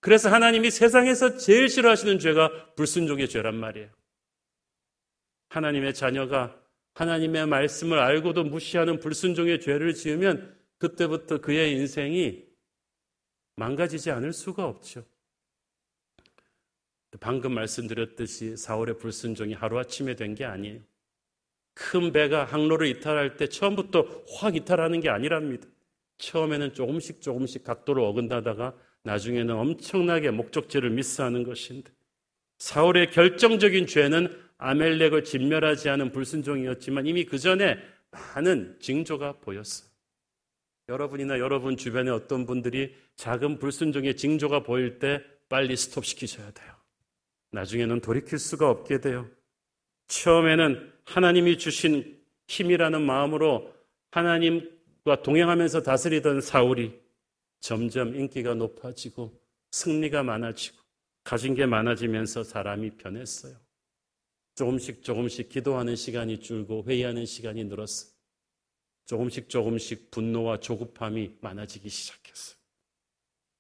그래서 0.02 0.30
하나님이 0.30 0.70
세상에서 0.70 1.38
제일 1.38 1.70
싫어하시는 1.70 2.20
죄가 2.20 2.74
불순종의 2.76 3.30
죄란 3.30 3.56
말이에요. 3.56 3.88
하나님의 5.48 5.94
자녀가 5.94 6.60
하나님의 6.96 7.48
말씀을 7.48 8.00
알고도 8.00 8.44
무시하는 8.44 9.00
불순종의 9.00 9.62
죄를 9.62 9.94
지으면 9.94 10.54
그때부터 10.78 11.40
그의 11.40 11.72
인생이 11.72 12.44
망가지지 13.56 14.12
않을 14.12 14.34
수가 14.34 14.66
없죠. 14.66 15.06
방금 17.22 17.54
말씀드렸듯이 17.54 18.56
4월의 18.56 19.00
불순종이 19.00 19.54
하루아침에 19.54 20.16
된 20.16 20.36
게 20.36 20.44
아니에요. 20.44 20.82
큰 21.74 22.12
배가 22.12 22.44
항로를 22.44 22.88
이탈할 22.88 23.38
때 23.38 23.48
처음부터 23.48 24.24
확 24.36 24.56
이탈하는 24.56 25.00
게 25.00 25.10
아니랍니다. 25.10 25.68
처음에는 26.18 26.74
조금씩 26.74 27.22
조금씩 27.22 27.64
각도를 27.64 28.04
어긋나다가 28.04 28.76
나중에는 29.04 29.56
엄청나게 29.56 30.32
목적지를 30.32 30.90
미스하는 30.90 31.44
것인데 31.44 31.92
사울의 32.58 33.12
결정적인 33.12 33.88
죄는 33.88 34.36
아멜렉을 34.58 35.24
진멸하지 35.24 35.90
않은 35.90 36.12
불순종이었지만 36.12 37.08
이미 37.08 37.26
그 37.26 37.40
전에 37.40 37.78
많은 38.12 38.78
징조가 38.80 39.40
보였어요. 39.42 39.90
여러분이나 40.90 41.40
여러분 41.40 41.78
주변에 41.78 42.12
어떤 42.12 42.46
분들이 42.46 42.96
작은 43.16 43.60
불순종의 43.60 44.18
징조가 44.18 44.64
보일 44.64 45.00
때 45.00 45.24
빨리 45.50 45.76
스톱시키셔야 45.76 46.52
돼요. 46.52 46.81
나중에는 47.52 48.02
돌이킬 48.02 48.40
수가 48.40 48.70
없게 48.70 49.00
돼요. 49.00 49.30
처음에는 50.08 50.92
하나님이 51.06 51.58
주신 51.58 52.22
힘이라는 52.48 53.02
마음으로 53.02 53.74
하나님과 54.12 55.22
동행하면서 55.24 55.84
다스리던 55.84 56.42
사울이 56.42 57.00
점점 57.60 58.16
인기가 58.16 58.54
높아지고 58.54 59.40
승리가 59.72 60.24
많아지고 60.24 60.78
가진 61.24 61.56
게 61.56 61.66
많아지면서 61.66 62.44
사람이 62.44 62.98
변했어요. 62.98 63.56
조금씩 64.56 65.04
조금씩 65.04 65.50
기도하는 65.50 65.96
시간이 65.96 66.40
줄고 66.40 66.84
회의하는 66.88 67.26
시간이 67.26 67.64
늘었어요. 67.66 68.12
조금씩 69.06 69.50
조금씩 69.50 70.12
분노와 70.12 70.60
조급함이 70.60 71.38
많아지기 71.42 71.90
시작했어요. 71.90 72.61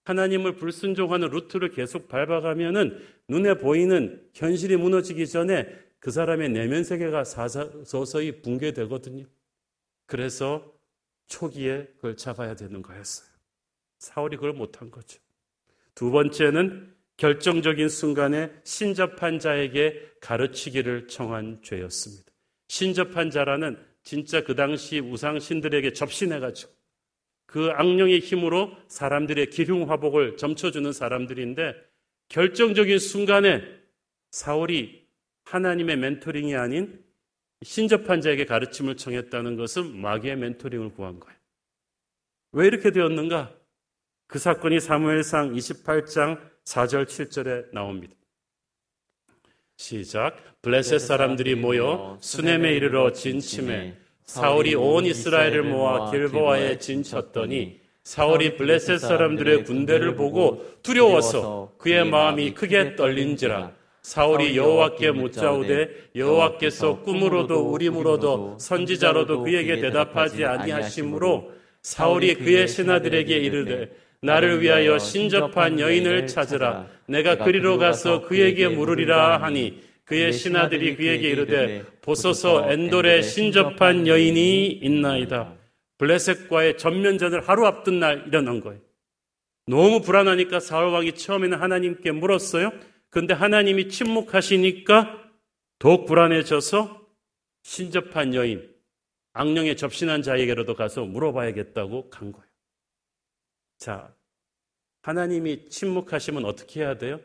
하나님을 0.04 0.56
불순종하는 0.56 1.30
루트를 1.30 1.72
계속 1.72 2.08
밟아가면은 2.08 3.06
눈에 3.28 3.56
보이는 3.56 4.28
현실이 4.34 4.78
무너지기 4.78 5.28
전에 5.28 5.68
그 6.00 6.10
사람의 6.12 6.50
내면 6.50 6.84
세계가 6.84 7.24
서서히 7.24 8.42
붕괴되거든요. 8.42 9.26
그래서 10.08 10.74
초기에 11.28 11.88
그걸 11.96 12.18
잡아야 12.18 12.56
되는 12.56 12.82
거였어요. 12.82 13.30
사울이 14.00 14.38
그걸 14.38 14.54
못한 14.54 14.90
거죠. 14.90 15.20
두 15.94 16.10
번째는 16.10 16.96
결정적인 17.18 17.88
순간에 17.88 18.52
신접한 18.64 19.38
자에게 19.38 20.02
가르치기를 20.22 21.08
청한 21.08 21.62
죄였습니다. 21.62 22.32
신접한 22.68 23.30
자라는 23.30 23.78
진짜 24.02 24.44
그 24.44 24.56
당시 24.56 25.00
우상신들에게 25.00 25.94
접신해가지고 25.94 26.74
그 27.52 27.70
악령의 27.74 28.20
힘으로 28.20 28.72
사람들의 28.88 29.50
기흉화복을 29.50 30.38
점쳐주는 30.38 30.94
사람들인데 30.94 31.76
결정적인 32.30 32.98
순간에 32.98 33.62
사울이 34.32 35.06
하나님의 35.44 35.98
멘토링이 35.98 36.56
아닌 36.56 37.04
신접한 37.62 38.22
자에게 38.22 38.46
가르침을 38.46 38.96
청했다는 38.96 39.58
것은 39.58 39.98
마귀의 39.98 40.38
멘토링을 40.38 40.94
구한 40.94 41.20
거예요. 41.20 41.38
왜 42.54 42.68
이렇게 42.68 42.90
되었는가? 42.90 43.54
그 44.28 44.40
사건이 44.40 44.80
사무엘상 44.80 45.54
28장 45.54 46.40
4절 46.64 47.06
7절에 47.06 47.74
나옵니다. 47.74 48.16
시작. 49.76 50.62
블레셋 50.62 51.02
사람들이 51.02 51.56
모여 51.56 52.18
수넴에 52.22 52.72
이르러 52.76 53.12
진침해 53.12 53.98
사울이 54.26 54.76
온 54.76 55.06
이스라엘을 55.06 55.64
모아 55.64 56.12
길보아에 56.12 56.78
진쳤더니 56.78 57.80
사울이 58.04 58.56
블레셋 58.56 59.00
사람들의 59.00 59.64
군대를 59.66 60.16
보고 60.16 60.66
두려워서 60.82 61.74
그의 61.78 62.06
마음이 62.06 62.54
크게 62.54 62.96
떨린지라 62.96 63.72
사울이 64.02 64.58
여호와께 64.58 65.12
묻자오되 65.12 65.90
여호와께서 66.16 67.02
꿈으로도 67.02 67.72
우림으로도 67.72 68.58
선지자로도 68.60 69.44
그에게 69.44 69.80
대답하지 69.80 70.44
아니하심으로 70.46 71.52
사울이 71.84 72.36
그의 72.36 72.68
신하들에게 72.68 73.36
이르되 73.36 73.90
나를 74.24 74.62
위하여 74.62 75.00
신접한 75.00 75.80
여인을 75.80 76.28
찾으라. 76.28 76.86
내가 77.08 77.38
그리로 77.38 77.80
가서 77.80 78.22
그에게 78.22 78.68
물으리라 78.68 79.42
하니 79.42 79.82
그의 80.06 80.34
신하들이 80.34 80.96
그에게 80.96 81.30
이르되 81.30 81.86
보소서 82.02 82.70
엔돌에 82.72 83.22
신접한 83.22 84.08
여인이 84.08 84.68
있나이다. 84.68 85.56
블레셋과의 85.98 86.78
전면전을 86.78 87.48
하루 87.48 87.66
앞둔 87.66 88.00
날 88.00 88.26
일어난 88.28 88.60
거예요. 88.60 88.82
너무 89.68 90.02
불안하니까 90.02 90.60
사울 90.60 90.92
왕이 90.92 91.14
처음에는 91.14 91.60
하나님께 91.60 92.12
물었어요. 92.12 92.72
근데 93.10 93.34
하나님이 93.34 93.90
침묵하시니까 93.90 95.30
더욱 95.80 96.06
불안해져서 96.06 97.08
신접한 97.64 98.34
여인, 98.34 98.70
악령에 99.34 99.76
접신한 99.76 100.24
자에게로도 100.24 100.76
가서 100.76 101.06
물어봐야겠다고 101.06 102.10
간 102.10 102.32
거예요. 102.32 102.48
자, 103.78 104.16
하나님이 105.04 105.70
침묵하시면 105.70 106.46
어떻게 106.46 106.82
해야 106.82 106.98
돼요? 106.98 107.20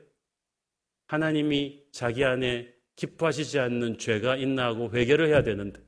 하나님이 1.07 1.85
자기 1.93 2.25
안에 2.25 2.73
기뻐하시지 2.97 3.59
않는 3.59 3.99
죄가 3.99 4.37
있나 4.37 4.67
하고 4.67 4.91
회개를 4.91 5.29
해야 5.29 5.43
되는데 5.43 5.81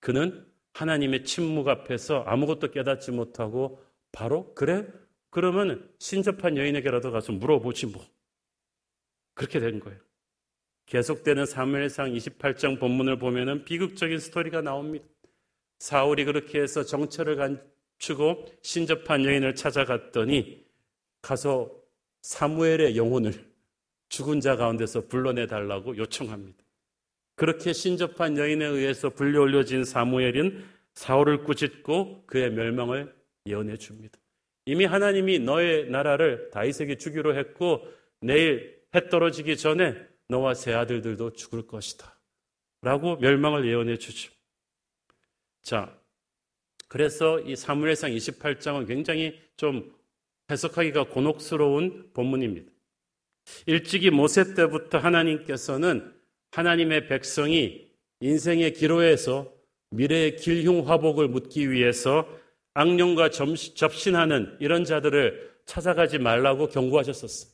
그는 0.00 0.46
하나님의 0.72 1.24
침묵 1.24 1.68
앞에서 1.68 2.22
아무것도 2.22 2.70
깨닫지 2.70 3.12
못하고 3.12 3.82
바로 4.10 4.54
그래? 4.54 4.86
그러면 5.30 5.90
신접한 5.98 6.56
여인에게라도 6.56 7.10
가서 7.10 7.32
물어보지 7.32 7.86
뭐. 7.86 8.04
그렇게 9.34 9.60
된 9.60 9.80
거예요. 9.80 9.98
계속되는 10.86 11.46
사무엘상 11.46 12.12
28장 12.12 12.78
본문을 12.78 13.18
보면은 13.18 13.64
비극적인 13.64 14.18
스토리가 14.18 14.60
나옵니다. 14.60 15.06
사울이 15.78 16.24
그렇게 16.24 16.60
해서 16.60 16.84
정체를 16.84 17.36
갖추고 17.36 18.46
신접한 18.62 19.24
여인을 19.24 19.54
찾아갔더니 19.54 20.66
가서 21.22 21.72
사무엘의 22.22 22.96
영혼을 22.96 23.51
죽은 24.12 24.40
자 24.40 24.56
가운데서 24.56 25.06
불러내 25.06 25.46
달라고 25.46 25.96
요청합니다. 25.96 26.62
그렇게 27.34 27.72
신접한 27.72 28.36
여인에 28.36 28.62
의해서 28.66 29.08
불려 29.08 29.40
올려진 29.40 29.84
사무엘은 29.84 30.62
사울을 30.92 31.44
꾸짖고 31.44 32.26
그의 32.26 32.50
멸망을 32.50 33.14
예언해 33.46 33.78
줍니다. 33.78 34.18
이미 34.66 34.84
하나님이 34.84 35.38
너의 35.38 35.88
나라를 35.88 36.50
다윗에게 36.50 36.96
주기로 36.98 37.36
했고 37.38 37.88
내일 38.20 38.82
해 38.94 39.08
떨어지기 39.08 39.56
전에 39.56 39.96
너와 40.28 40.52
세 40.52 40.74
아들들도 40.74 41.32
죽을 41.32 41.66
것이다. 41.66 42.20
라고 42.82 43.16
멸망을 43.16 43.66
예언해 43.66 43.96
주죠. 43.96 44.30
자, 45.62 45.98
그래서 46.86 47.40
이 47.40 47.56
사무엘상 47.56 48.10
28장은 48.10 48.86
굉장히 48.86 49.40
좀 49.56 49.90
해석하기가 50.50 51.04
곤혹스러운 51.04 52.10
본문입니다. 52.12 52.71
일찍이 53.66 54.10
모세 54.10 54.54
때부터 54.54 54.98
하나님께서는 54.98 56.12
하나님의 56.52 57.08
백성이 57.08 57.88
인생의 58.20 58.74
기로에서 58.74 59.52
미래의 59.90 60.36
길흉 60.36 60.86
화복을 60.88 61.28
묻기 61.28 61.70
위해서 61.70 62.26
악령과 62.74 63.30
접신하는 63.30 64.56
이런 64.60 64.84
자들을 64.84 65.52
찾아가지 65.66 66.18
말라고 66.18 66.68
경고하셨었어요. 66.68 67.52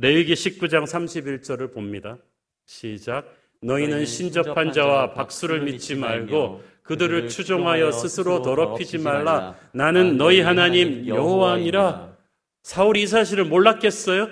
레위기 0.00 0.34
19장 0.34 0.84
31절을 0.84 1.72
봅니다. 1.72 2.18
시작. 2.66 3.34
너희는 3.62 4.04
신접한 4.06 4.72
자와 4.72 5.14
박수를 5.14 5.62
믿지 5.62 5.96
말고 5.96 6.62
그들을 6.82 7.28
추종하여 7.28 7.90
스스로 7.90 8.42
더럽히지 8.42 8.98
말라. 8.98 9.56
나는 9.72 10.16
너희 10.16 10.40
하나님 10.40 11.06
여호와니라. 11.06 12.16
사울이 12.62 13.02
이 13.02 13.06
사실을 13.06 13.44
몰랐겠어요? 13.46 14.28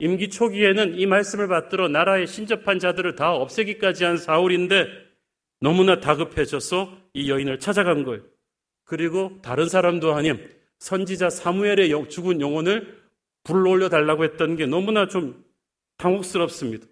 임기 0.00 0.30
초기에는 0.30 0.98
이 0.98 1.06
말씀을 1.06 1.46
받들어 1.46 1.88
나라의 1.88 2.26
신접한 2.26 2.78
자들을 2.78 3.14
다 3.16 3.34
없애기까지 3.34 4.04
한 4.04 4.16
사울인데 4.16 4.86
너무나 5.60 6.00
다급해져서 6.00 6.96
이 7.12 7.30
여인을 7.30 7.58
찾아간 7.58 8.02
거예요. 8.02 8.22
그리고 8.84 9.38
다른 9.42 9.68
사람도 9.68 10.14
아님 10.14 10.48
선지자 10.78 11.28
사무엘의 11.28 11.90
죽은 12.08 12.40
영혼을 12.40 12.98
불러올려 13.44 13.90
달라고 13.90 14.24
했던 14.24 14.56
게 14.56 14.66
너무나 14.66 15.06
좀 15.06 15.44
당혹스럽습니다. 15.98 16.86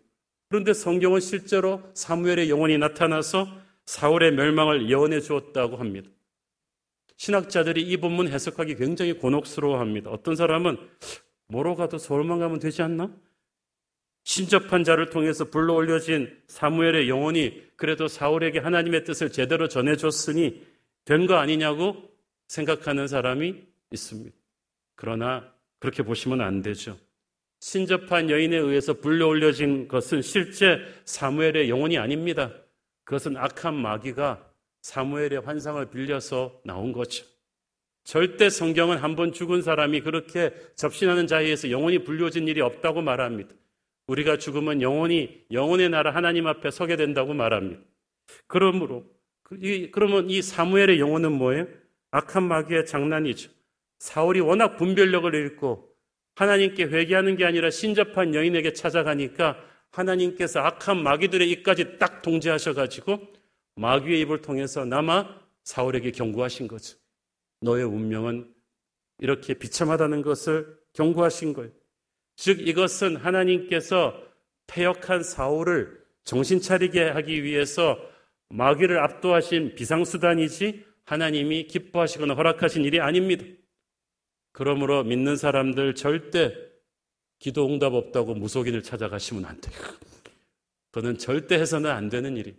그런데 0.51 0.75
성경은 0.75 1.21
실제로 1.21 1.83
사무엘의 1.95 2.51
영혼이 2.51 2.77
나타나서 2.77 3.49
사울의 3.87 4.33
멸망을 4.33 4.91
예언해 4.91 5.21
주었다고 5.21 5.79
합니다. 5.79 6.11
신학자들이 7.17 7.83
이 7.83 7.97
본문 7.97 8.29
해석하기 8.29 8.77
굉장히 8.77 9.15
곤혹스러워 9.15 9.81
합니다. 9.81 10.11
어떤 10.11 10.37
사람은 10.37 10.77
뭐로 11.49 11.75
가도 11.77 11.99
서울만 11.99 12.39
가면 12.39 12.59
되지 12.59 12.83
않나? 12.83 13.11
신접한 14.25 14.85
자를 14.85 15.09
통해서 15.09 15.45
불러 15.47 15.73
올려진 15.75 16.31
사무엘의 16.49 17.09
영혼이 17.09 17.63
그래도 17.77 18.09
사울에게 18.09 18.59
하나님의 18.59 19.05
뜻을 19.05 19.33
제대로 19.33 19.69
전해줬으니 19.69 20.67
된 21.05 21.27
거 21.27 21.37
아니냐고 21.37 21.97
생각하는 22.49 23.09
사람이 23.09 23.55
있습니다. 23.91 24.37
그러나 24.95 25.51
그렇게 25.79 26.03
보시면 26.03 26.43
안 26.43 26.61
되죠. 26.61 26.99
신접한 27.61 28.29
여인에 28.29 28.57
의해서 28.57 28.93
불려 28.93 29.27
올려진 29.27 29.89
것은 29.89 30.21
실제 30.21 30.79
사무엘의 31.07 31.71
영혼이 31.71 31.97
아닙니다. 31.97 32.53
그것은 33.05 33.39
악한 33.39 33.75
마귀가 33.75 34.47
사무엘의 34.83 35.41
환상을 35.41 35.85
빌려서 35.91 36.61
나온 36.65 36.93
거죠. 36.93 37.25
절대 38.09 38.49
성경은 38.49 38.97
한 38.97 39.17
번 39.17 39.33
죽은 39.33 39.61
사람이 39.61 40.01
그렇게 40.01 40.51
접신하는 40.77 41.27
자리에서 41.27 41.71
영혼이 41.71 42.05
불려진 42.05 42.49
일이 42.49 42.63
없다고 42.63 43.03
말합니다. 43.03 43.51
우리가 44.07 44.39
죽으면 44.39 44.81
영혼이 44.81 45.45
영혼의 45.53 45.91
나라 45.91 46.15
하나님 46.15 46.47
앞에 46.47 46.71
서게 46.71 46.97
된다고 46.97 47.35
말합니다. 47.35 47.83
그러므로 48.47 49.05
그, 49.43 49.59
그러면 49.93 50.31
이 50.31 50.41
사무엘의 50.41 51.01
영혼은 51.01 51.33
뭐예요? 51.33 51.67
악한 52.11 52.45
마귀의 52.45 52.87
장난이죠. 52.87 53.51
사울이 53.99 54.41
워낙 54.41 54.79
분별력을 54.79 55.35
잃고 55.35 55.87
하나님께 56.37 56.85
회개하는 56.85 57.37
게 57.37 57.45
아니라 57.45 57.69
신접한 57.69 58.35
여인에게 58.35 58.73
찾아가니까 58.73 59.63
하나님께서 59.91 60.61
악한 60.61 61.03
마귀들의 61.03 61.51
입까지 61.51 61.99
딱 61.99 62.23
통제하셔가지고 62.23 63.21
마귀의 63.75 64.21
입을 64.21 64.41
통해서 64.41 64.87
남아 64.87 65.29
사울에게 65.65 66.13
경고하신 66.13 66.69
거죠. 66.69 66.97
너의 67.61 67.85
운명은 67.85 68.53
이렇게 69.19 69.55
비참하다는 69.55 70.23
것을 70.23 70.79
경고하신 70.93 71.53
거예요. 71.53 71.73
즉 72.37 72.67
이것은 72.67 73.17
하나님께서 73.17 74.15
폐역한 74.69 75.23
사울을 75.23 76.05
정신 76.25 76.61
차리게 76.61 77.09
하기 77.09 77.43
위해서 77.43 77.99
마귀를 78.51 78.99
압도하신 78.99 79.75
비상수단이지 79.75 80.85
하나님이 81.05 81.67
기뻐하시거나 81.67 82.35
허락하신 82.35 82.85
일이 82.85 83.01
아닙니다. 83.01 83.45
그러므로 84.53 85.05
믿는 85.05 85.37
사람들 85.37 85.95
절대 85.95 86.55
기도 87.39 87.67
응답 87.67 87.95
없다고 87.95 88.35
무속인을 88.35 88.83
찾아가시면 88.83 89.45
안 89.45 89.61
돼요. 89.61 89.75
그거는 90.91 91.19
절대 91.19 91.55
해서는 91.55 91.91
안 91.91 92.09
되는 92.09 92.37
일이. 92.37 92.57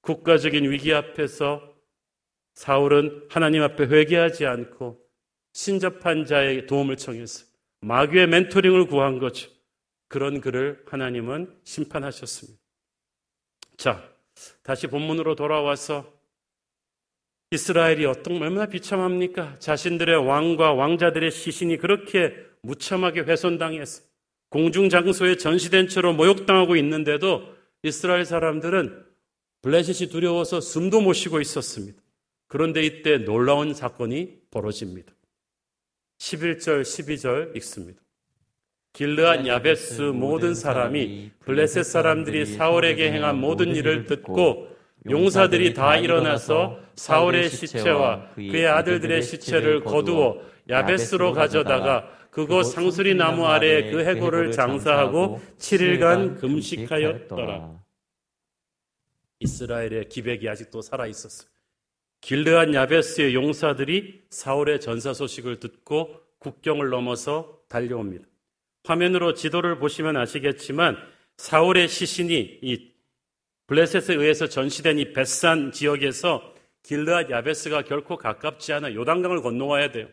국가적인 0.00 0.70
위기 0.70 0.92
앞에서 0.94 1.75
사울은 2.56 3.26
하나님 3.28 3.62
앞에 3.62 3.84
회개하지 3.84 4.46
않고 4.46 4.98
신접한 5.52 6.24
자의 6.24 6.66
도움을 6.66 6.96
청했어요. 6.96 7.46
마귀의 7.82 8.26
멘토링을 8.26 8.86
구한 8.86 9.18
거죠. 9.18 9.50
그런 10.08 10.40
그를 10.40 10.82
하나님은 10.88 11.54
심판하셨습니다. 11.64 12.58
자, 13.76 14.08
다시 14.62 14.86
본문으로 14.86 15.34
돌아와서 15.34 16.12
이스라엘이 17.50 18.06
어떤 18.06 18.42
얼마나 18.42 18.66
비참합니까? 18.66 19.58
자신들의 19.58 20.26
왕과 20.26 20.72
왕자들의 20.72 21.30
시신이 21.30 21.76
그렇게 21.76 22.34
무참하게 22.62 23.20
훼손당해서 23.20 24.02
공중 24.48 24.88
장소에 24.88 25.36
전시된 25.36 25.88
채로 25.88 26.12
모욕당하고 26.14 26.76
있는데도 26.76 27.54
이스라엘 27.82 28.24
사람들은 28.24 29.04
블레셋이 29.62 30.10
두려워서 30.10 30.60
숨도 30.60 31.00
못 31.02 31.12
쉬고 31.12 31.40
있었습니다. 31.40 32.05
그런데 32.48 32.82
이때 32.82 33.18
놀라운 33.18 33.74
사건이 33.74 34.38
벌어집니다. 34.50 35.12
11절, 36.18 36.82
12절 36.82 37.56
읽습니다. 37.56 38.00
길르한 38.92 39.46
야베스 39.46 40.02
모든 40.02 40.54
사람이 40.54 41.32
블레셋 41.40 41.84
사람들이 41.84 42.46
사울에게 42.46 43.12
행한 43.12 43.38
모든 43.38 43.74
일을 43.76 44.06
듣고 44.06 44.68
용사들이 45.10 45.74
다 45.74 45.96
일어나서 45.96 46.80
사울의 46.94 47.50
시체와 47.50 48.30
그의 48.34 48.66
아들들의 48.66 49.22
시체를 49.22 49.84
거두어 49.84 50.40
야베스로 50.68 51.32
가져다가 51.34 52.10
그곳 52.30 52.64
상수리 52.64 53.14
나무 53.14 53.46
아래에 53.46 53.90
그 53.90 54.04
해골을 54.04 54.52
장사하고 54.52 55.42
7일간 55.58 56.40
금식하였더라. 56.40 57.82
이스라엘의 59.40 60.08
기백이 60.08 60.48
아직도 60.48 60.80
살아 60.80 61.06
있었어요. 61.06 61.55
길르한 62.26 62.74
야베스의 62.74 63.36
용사들이 63.36 64.22
사울의 64.30 64.80
전사 64.80 65.14
소식을 65.14 65.60
듣고 65.60 66.20
국경을 66.40 66.90
넘어서 66.90 67.60
달려옵니다. 67.68 68.24
화면으로 68.82 69.34
지도를 69.34 69.78
보시면 69.78 70.16
아시겠지만 70.16 70.96
사울의 71.36 71.86
시신이 71.86 72.58
이 72.62 72.90
블레셋에 73.68 74.18
의해서 74.18 74.48
전시된 74.48 74.98
이 74.98 75.12
벳산 75.12 75.70
지역에서 75.70 76.52
길르앗 76.82 77.30
야베스가 77.30 77.82
결코 77.82 78.16
가깝지 78.16 78.72
않아 78.72 78.94
요단강을 78.94 79.40
건너와야 79.40 79.92
돼요. 79.92 80.08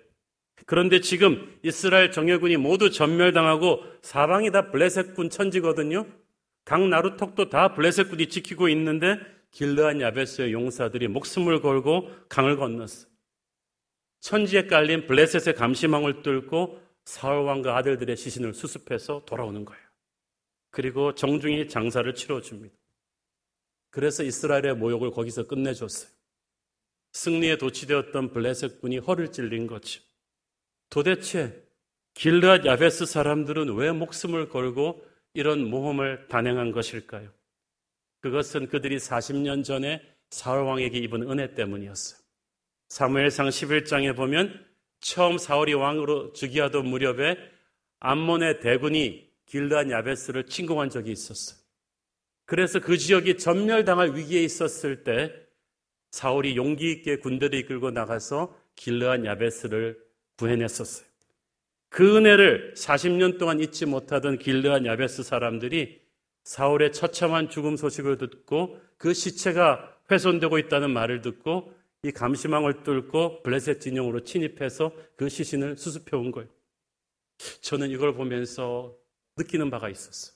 그런데 0.68 1.02
지금 1.02 1.52
이스라엘 1.64 2.12
정예군이 2.12 2.58
모두 2.58 2.92
전멸당하고 2.92 3.82
사방이 4.04 4.52
다 4.52 4.70
블레셋군 4.70 5.32
천지거든요. 5.32 6.06
각 6.64 6.88
나루턱도 6.88 7.50
다 7.50 7.74
블레셋군이 7.74 8.28
지키고 8.28 8.70
있는데 8.70 9.18
길르한 9.54 10.02
야베스의 10.02 10.52
용사들이 10.52 11.08
목숨을 11.08 11.62
걸고 11.62 12.10
강을 12.28 12.58
건넜어. 12.58 12.88
천지에 14.20 14.68
깔린 14.68 15.06
블레셋의 15.06 15.56
감시망을 15.56 16.24
뚫고 16.24 16.82
사울 17.06 17.46
왕과 17.46 17.78
아들들의 17.78 18.18
시신을 18.18 18.54
수습해서 18.54 19.24
돌아오는 19.26 19.64
거예요. 19.64 19.84
그리고 20.72 21.14
정중히 21.14 21.68
장사를 21.68 22.14
치러줍니다. 22.16 22.76
그래서 23.92 24.24
이스라엘의 24.24 24.76
모욕을 24.76 25.12
거기서 25.12 25.46
끝내줬어요. 25.46 26.10
승리에 27.12 27.58
도취되었던 27.58 28.34
블레셋 28.34 28.82
군이 28.82 28.98
허를 28.98 29.32
찔린 29.32 29.68
거죠. 29.68 30.02
도대체 30.90 31.64
길르앗 32.16 32.66
야베스 32.66 33.06
사람들은 33.06 33.76
왜 33.76 33.92
목숨을 33.92 34.50
걸고 34.50 35.06
이런 35.36 35.70
모험을 35.70 36.28
단행한 36.28 36.72
것일까요? 36.72 37.30
그것은 38.24 38.68
그들이 38.68 38.98
40년 38.98 39.66
전에 39.66 40.02
사울 40.30 40.64
왕에게 40.64 40.98
입은 40.98 41.30
은혜 41.30 41.54
때문이었어요. 41.54 42.20
사무엘상 42.88 43.50
11장에 43.50 44.16
보면 44.16 44.66
처음 45.02 45.38
사울이 45.38 45.74
왕으로 45.74 46.32
즉위하던 46.32 46.88
무렵에 46.88 47.38
암몬의 48.00 48.62
대군이 48.62 49.30
길르한 49.46 49.92
야베스를 49.92 50.46
침공한 50.46 50.90
적이 50.90 51.12
있었어요. 51.12 51.60
그래서 52.46 52.80
그 52.80 52.98
지역이 52.98 53.38
전멸당할 53.38 54.16
위기에 54.16 54.42
있었을 54.42 55.04
때 55.04 55.34
사울이 56.12 56.56
용기 56.56 56.92
있게 56.94 57.18
군대를 57.18 57.60
이끌고 57.60 57.92
나가서 57.92 58.58
길르한 58.76 59.26
야베스를 59.26 60.00
구해냈었어요. 60.38 61.06
그 61.90 62.16
은혜를 62.16 62.74
40년 62.78 63.38
동안 63.38 63.60
잊지 63.60 63.86
못하던 63.86 64.38
길르한 64.38 64.86
야베스 64.86 65.24
사람들이 65.24 66.03
사울의 66.44 66.92
처참한 66.92 67.50
죽음 67.50 67.78
소식을 67.78 68.18
듣고 68.18 68.80
그 68.98 69.14
시체가 69.14 69.98
훼손되고 70.12 70.58
있다는 70.60 70.92
말을 70.92 71.22
듣고 71.22 71.74
이 72.04 72.12
감시망을 72.12 72.84
뚫고 72.84 73.44
블레셋 73.44 73.80
진영으로 73.80 74.24
침입해서 74.26 74.92
그 75.16 75.30
시신을 75.30 75.78
수습해 75.78 76.18
온 76.18 76.32
거예요. 76.32 76.50
저는 77.62 77.90
이걸 77.90 78.14
보면서 78.14 78.96
느끼는 79.38 79.70
바가 79.70 79.90
있었어요. 79.90 80.36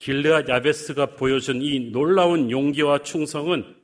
길르앗 0.00 0.48
야베스가 0.48 1.14
보여준 1.14 1.62
이 1.62 1.92
놀라운 1.92 2.50
용기와 2.50 3.04
충성은 3.04 3.76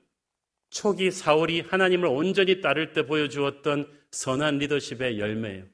초기 0.71 1.13
사울이 1.13 1.61
하나님을 1.61 2.09
온전히 2.09 2.61
따를 2.61 2.93
때 2.93 3.07
보여주었던 3.07 3.89
선한 4.11 4.59
리더십의 4.59 5.21
열매예요. 5.21 5.65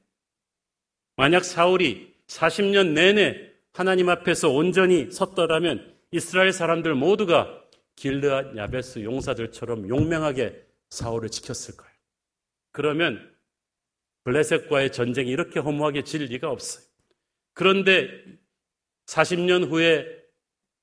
만약 1.15 1.43
사울이 1.43 2.13
40년 2.27 2.93
내내 2.93 3.54
하나님 3.75 4.07
앞에서 4.07 4.49
온전히 4.49 5.11
섰더라면 5.11 5.93
이스라엘 6.11 6.53
사람들 6.53 6.95
모두가 6.95 7.61
길르앗 7.97 8.55
야베스 8.55 9.03
용사들처럼 9.03 9.89
용맹하게 9.89 10.65
사울을 10.91 11.29
지켰을 11.29 11.75
거예요. 11.75 11.93
그러면 12.71 13.35
블레셋과의 14.23 14.93
전쟁이 14.93 15.29
이렇게 15.29 15.59
허무하게 15.59 16.05
질 16.05 16.23
리가 16.23 16.49
없어요. 16.49 16.85
그런데 17.53 18.07
40년 19.07 19.69
후에 19.69 20.05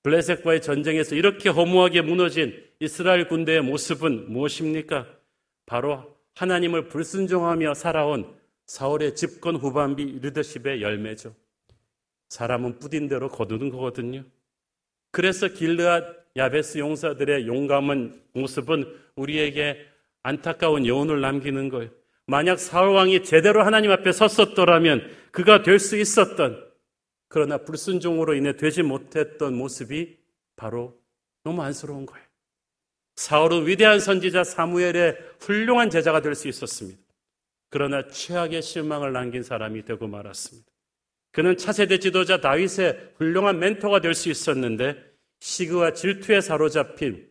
블레셋과의 0.03 0.61
전쟁에서 0.61 1.15
이렇게 1.15 1.49
허무하게 1.49 2.03
무너진 2.03 2.63
이스라엘 2.79 3.27
군대의 3.27 3.63
모습은 3.63 4.31
무엇입니까? 4.31 5.07
바로 5.65 6.15
하나님을 6.35 6.89
불순종하며 6.89 7.73
살아온 7.73 8.37
사울의 8.67 9.15
집권 9.15 9.57
후반비 9.57 10.19
리더십의 10.21 10.83
열매죠. 10.83 11.35
사람은 12.33 12.79
뿌딘 12.79 13.09
대로 13.09 13.29
거두는 13.29 13.69
거거든요. 13.69 14.25
그래서 15.11 15.49
길르앗 15.49 16.03
야베스 16.35 16.79
용사들의 16.79 17.47
용감한 17.47 18.23
모습은 18.33 18.87
우리에게 19.17 19.87
안타까운 20.23 20.87
여운을 20.87 21.21
남기는 21.21 21.69
거예요. 21.69 21.91
만약 22.27 22.59
사울 22.59 22.95
왕이 22.95 23.25
제대로 23.25 23.63
하나님 23.63 23.91
앞에 23.91 24.13
섰었더라면 24.13 25.15
그가 25.31 25.63
될 25.63 25.79
수 25.79 25.99
있었던 25.99 26.73
그러나 27.29 27.59
불순종으로 27.59 28.35
인해 28.35 28.57
되지 28.57 28.83
못했던 28.83 29.55
모습이 29.55 30.17
바로 30.57 30.99
너무 31.45 31.61
안쓰러운 31.63 32.07
거예요. 32.07 32.25
사울은 33.17 33.67
위대한 33.67 34.01
선지자 34.01 34.45
사무엘의 34.45 35.19
훌륭한 35.39 35.91
제자가 35.91 36.23
될 36.23 36.35
수 36.35 36.49
있었습니다. 36.49 36.99
그러나 37.69 38.09
최악의 38.09 38.63
실망을 38.63 39.13
남긴 39.13 39.43
사람이 39.43 39.85
되고 39.85 40.07
말았습니다. 40.07 40.72
그는 41.33 41.57
차세대 41.57 41.99
지도자 41.99 42.41
다윗의 42.41 43.15
훌륭한 43.17 43.59
멘토가 43.59 44.01
될 44.01 44.15
수 44.15 44.31
있었는데 44.31 44.97
시그와 45.41 45.93
질투에 45.95 46.41
사로잡힌 46.41 47.27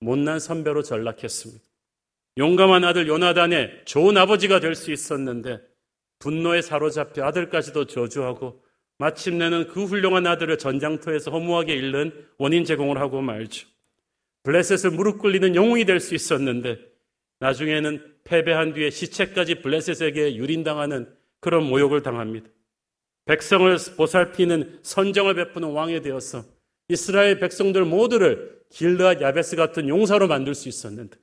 못난 0.00 0.38
선배로 0.38 0.82
전락했습니다. 0.82 1.64
용감한 2.38 2.84
아들 2.84 3.08
요나단의 3.08 3.82
좋은 3.86 4.16
아버지가 4.18 4.60
될 4.60 4.74
수 4.74 4.92
있었는데 4.92 5.60
분노에 6.18 6.60
사로잡혀 6.60 7.24
아들까지도 7.24 7.86
저주하고 7.86 8.62
마침내는 8.98 9.68
그 9.68 9.84
훌륭한 9.84 10.26
아들을 10.26 10.58
전장터에서 10.58 11.30
허무하게 11.30 11.74
잃는 11.74 12.12
원인 12.38 12.64
제공을 12.64 12.98
하고 12.98 13.20
말죠. 13.20 13.68
블레셋을 14.42 14.90
무릎 14.96 15.18
꿇리는 15.18 15.54
영웅이 15.54 15.84
될 15.84 16.00
수 16.00 16.14
있었는데 16.14 16.78
나중에는 17.40 18.16
패배한 18.24 18.72
뒤에 18.72 18.90
시체까지 18.90 19.56
블레셋에게 19.56 20.36
유린당하는 20.36 21.08
그런 21.40 21.64
모욕을 21.64 22.02
당합니다. 22.02 22.48
백성을 23.26 23.76
보살피는 23.96 24.80
선정을 24.82 25.34
베푸는 25.34 25.70
왕이 25.70 26.00
되어서 26.00 26.44
이스라엘 26.88 27.38
백성들 27.38 27.84
모두를 27.84 28.62
길르앗 28.70 29.20
야베스 29.20 29.56
같은 29.56 29.88
용사로 29.88 30.28
만들 30.28 30.54
수 30.54 30.68
있었는데 30.68 31.18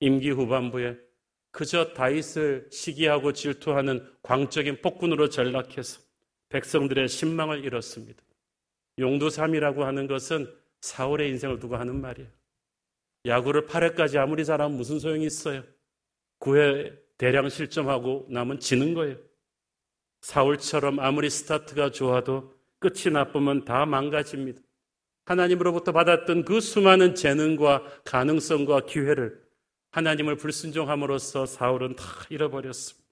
임기 0.00 0.30
후반부에 0.30 0.96
그저 1.50 1.92
다윗을 1.92 2.68
시기하고 2.70 3.32
질투하는 3.32 4.08
광적인 4.22 4.80
폭군으로 4.80 5.28
전락해서 5.28 6.00
백성들의 6.48 7.08
신망을 7.08 7.64
잃었습니다. 7.64 8.22
용두삼이라고 8.98 9.84
하는 9.84 10.06
것은 10.06 10.52
사울의 10.80 11.28
인생을 11.30 11.58
두고 11.58 11.76
하는 11.76 12.00
말이에요. 12.00 12.28
야구를 13.26 13.66
8회까지 13.66 14.16
아무리 14.16 14.44
잘하면 14.44 14.76
무슨 14.76 14.98
소용이 14.98 15.26
있어요? 15.26 15.62
9회 16.40 16.98
대량 17.16 17.48
실점하고 17.48 18.26
남은 18.30 18.58
지는 18.60 18.94
거예요. 18.94 19.16
사울처럼 20.22 20.98
아무리 21.00 21.28
스타트가 21.28 21.90
좋아도 21.90 22.54
끝이 22.78 23.12
나쁘면 23.12 23.64
다 23.64 23.86
망가집니다. 23.86 24.60
하나님으로부터 25.24 25.92
받았던 25.92 26.44
그 26.44 26.60
수많은 26.60 27.14
재능과 27.14 28.02
가능성과 28.04 28.86
기회를 28.86 29.40
하나님을 29.90 30.36
불순종함으로써 30.36 31.46
사울은 31.46 31.96
다 31.96 32.04
잃어버렸습니다. 32.30 33.06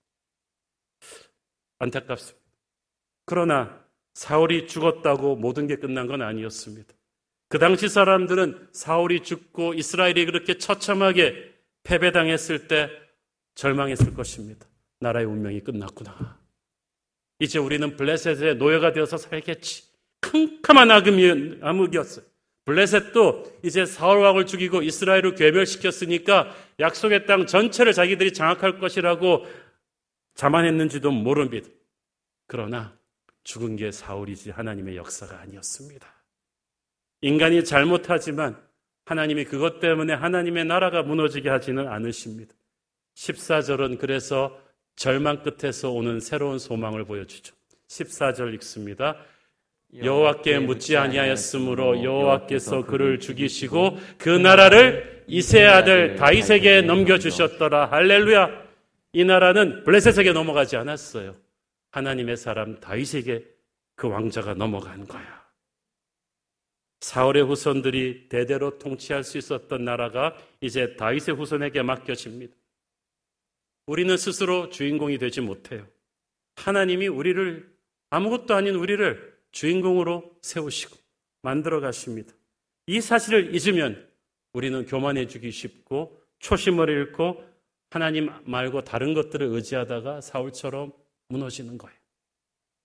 안타깝습니다. 1.79 2.41
그러나 3.27 3.85
사울이 4.15 4.67
죽었다고 4.67 5.37
모든 5.37 5.67
게 5.67 5.77
끝난 5.77 6.07
건 6.07 6.23
아니었습니다. 6.23 6.95
그 7.49 7.59
당시 7.59 7.89
사람들은 7.89 8.69
사울이 8.73 9.23
죽고 9.23 9.75
이스라엘이 9.75 10.27
그렇게 10.27 10.59
처참하게 10.59 11.55
패배당했을 11.83 12.69
때 12.69 12.91
절망했을 13.55 14.15
것입니다. 14.15 14.67
나라의 15.01 15.27
운명이 15.27 15.61
끝났구나. 15.61 16.40
이제 17.41 17.59
우리는 17.59 17.97
블레셋의 17.97 18.57
노예가 18.57 18.93
되어서 18.93 19.17
살겠지. 19.17 19.85
캄캄한 20.21 20.91
암흑이었어요. 21.63 22.25
블레셋도 22.67 23.61
이제 23.65 23.87
사울 23.87 24.19
왕을 24.19 24.47
죽이고 24.47 24.83
이스라엘을 24.83 25.35
괴멸시켰으니까 25.35 26.55
약속의 26.79 27.27
땅 27.27 27.47
전체를 27.47 27.95
자기들이 27.95 28.33
장악할 28.33 28.79
것이라고 28.79 29.47
자만했는지도 30.35 31.11
모릅니다. 31.11 31.69
그러나 32.47 32.97
죽은 33.43 33.77
게 33.77 33.91
사울이지 33.91 34.51
하나님의 34.51 34.97
역사가 34.97 35.41
아니었습니다. 35.41 36.07
인간이 37.23 37.65
잘못하지만 37.65 38.61
하나님이 39.07 39.45
그것 39.45 39.81
때문에 39.81 40.13
하나님의 40.13 40.67
나라가 40.67 41.03
무너지게 41.03 41.49
하지는 41.49 41.89
않으십니다. 41.89 42.55
14절은 43.15 43.99
그래서 43.99 44.57
절망 45.01 45.43
끝에서 45.43 45.91
오는 45.91 46.21
새로운 46.21 46.59
소망을 46.59 47.07
보여주죠. 47.07 47.55
14절 47.89 48.53
읽습니다. 48.57 49.17
여호와께 49.97 50.59
묻지 50.59 50.95
아니하였으므로 50.99 52.05
여호와께서 52.05 52.85
그를 52.85 53.19
죽이시고 53.19 53.97
그 54.19 54.29
나라를 54.29 55.25
이세 55.27 55.65
아들 55.65 56.17
다윗에게 56.17 56.83
넘겨 56.83 57.19
주셨더라. 57.19 57.87
할렐루야. 57.87 58.51
이 59.15 59.25
나라는 59.25 59.85
블레셋에게 59.85 60.35
넘어가지 60.35 60.77
않았어요. 60.77 61.35
하나님의 61.93 62.37
사람 62.37 62.79
다윗에게 62.79 63.43
그 63.97 64.07
왕자가 64.07 64.53
넘어간 64.53 65.07
거야. 65.07 65.41
사울의 67.01 67.45
후손들이 67.45 68.29
대대로 68.29 68.79
통치할 68.79 69.25
수 69.25 69.39
있었던 69.39 69.83
나라가 69.83 70.37
이제 70.61 70.95
다윗의 70.97 71.37
후손에게 71.37 71.81
맡겨집니다. 71.81 72.60
우리는 73.91 74.17
스스로 74.17 74.71
주인공이 74.71 75.19
되지 75.19 75.41
못해요. 75.41 75.85
하나님이 76.55 77.09
우리를 77.09 77.69
아무것도 78.11 78.55
아닌 78.55 78.77
우리를 78.77 79.37
주인공으로 79.51 80.39
세우시고 80.43 80.97
만들어 81.43 81.81
가십니다. 81.81 82.33
이 82.87 83.01
사실을 83.01 83.53
잊으면 83.53 84.09
우리는 84.53 84.87
교만해지기 84.87 85.51
쉽고 85.51 86.23
초심을 86.39 86.89
잃고 86.89 87.43
하나님 87.91 88.31
말고 88.45 88.85
다른 88.85 89.13
것들을 89.13 89.45
의지하다가 89.49 90.21
사울처럼 90.21 90.93
무너지는 91.27 91.77
거예요. 91.77 91.99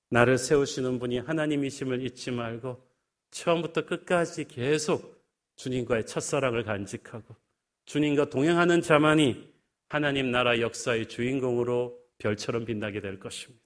나를 0.09 0.39
세우시는 0.39 0.97
분이 0.97 1.19
하나님이심을 1.19 2.03
잊지 2.03 2.31
말고 2.31 2.83
처음부터 3.29 3.85
끝까지 3.85 4.47
계속 4.47 5.23
주님과의 5.57 6.07
첫사랑을 6.07 6.63
간직하고 6.63 7.35
주님과 7.85 8.31
동행하는 8.31 8.81
자만이 8.81 9.54
하나님 9.89 10.31
나라 10.31 10.59
역사의 10.59 11.07
주인공으로 11.07 11.97
별처럼 12.17 12.65
빛나게 12.65 13.01
될 13.01 13.19
것입니다. 13.19 13.63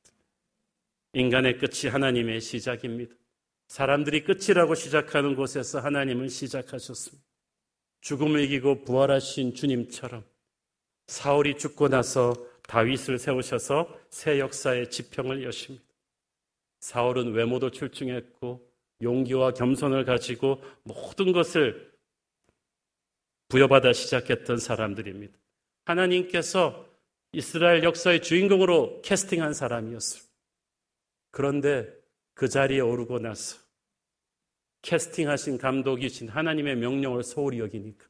인간의 1.13 1.57
끝이 1.57 1.89
하나님의 1.89 2.41
시작입니다. 2.41 3.15
사람들이 3.67 4.23
끝이라고 4.23 4.75
시작하는 4.75 5.35
곳에서 5.35 5.79
하나님은 5.79 6.29
시작하셨습니다. 6.29 7.23
죽음을 8.01 8.41
이기고 8.41 8.83
부활하신 8.83 9.53
주님처럼 9.53 10.23
사울이 11.07 11.57
죽고 11.57 11.89
나서 11.89 12.33
다윗을 12.63 13.17
세우셔서 13.17 13.99
새 14.09 14.39
역사의 14.39 14.91
지평을 14.91 15.43
여십니다. 15.43 15.83
사울은 16.79 17.33
외모도 17.33 17.71
출중했고 17.71 18.69
용기와 19.01 19.53
겸손을 19.53 20.05
가지고 20.05 20.61
모든 20.83 21.31
것을 21.31 21.91
부여받아 23.47 23.93
시작했던 23.93 24.57
사람들입니다. 24.57 25.37
하나님께서 25.89 26.87
이스라엘 27.31 27.83
역사의 27.83 28.21
주인공으로 28.21 29.01
캐스팅한 29.01 29.53
사람이었어요. 29.53 30.23
그런데 31.31 31.91
그 32.33 32.47
자리에 32.47 32.79
오르고 32.79 33.19
나서 33.19 33.57
캐스팅하신 34.81 35.57
감독이신 35.57 36.29
하나님의 36.29 36.77
명령을 36.77 37.23
소홀히 37.23 37.59
여기니까 37.59 38.07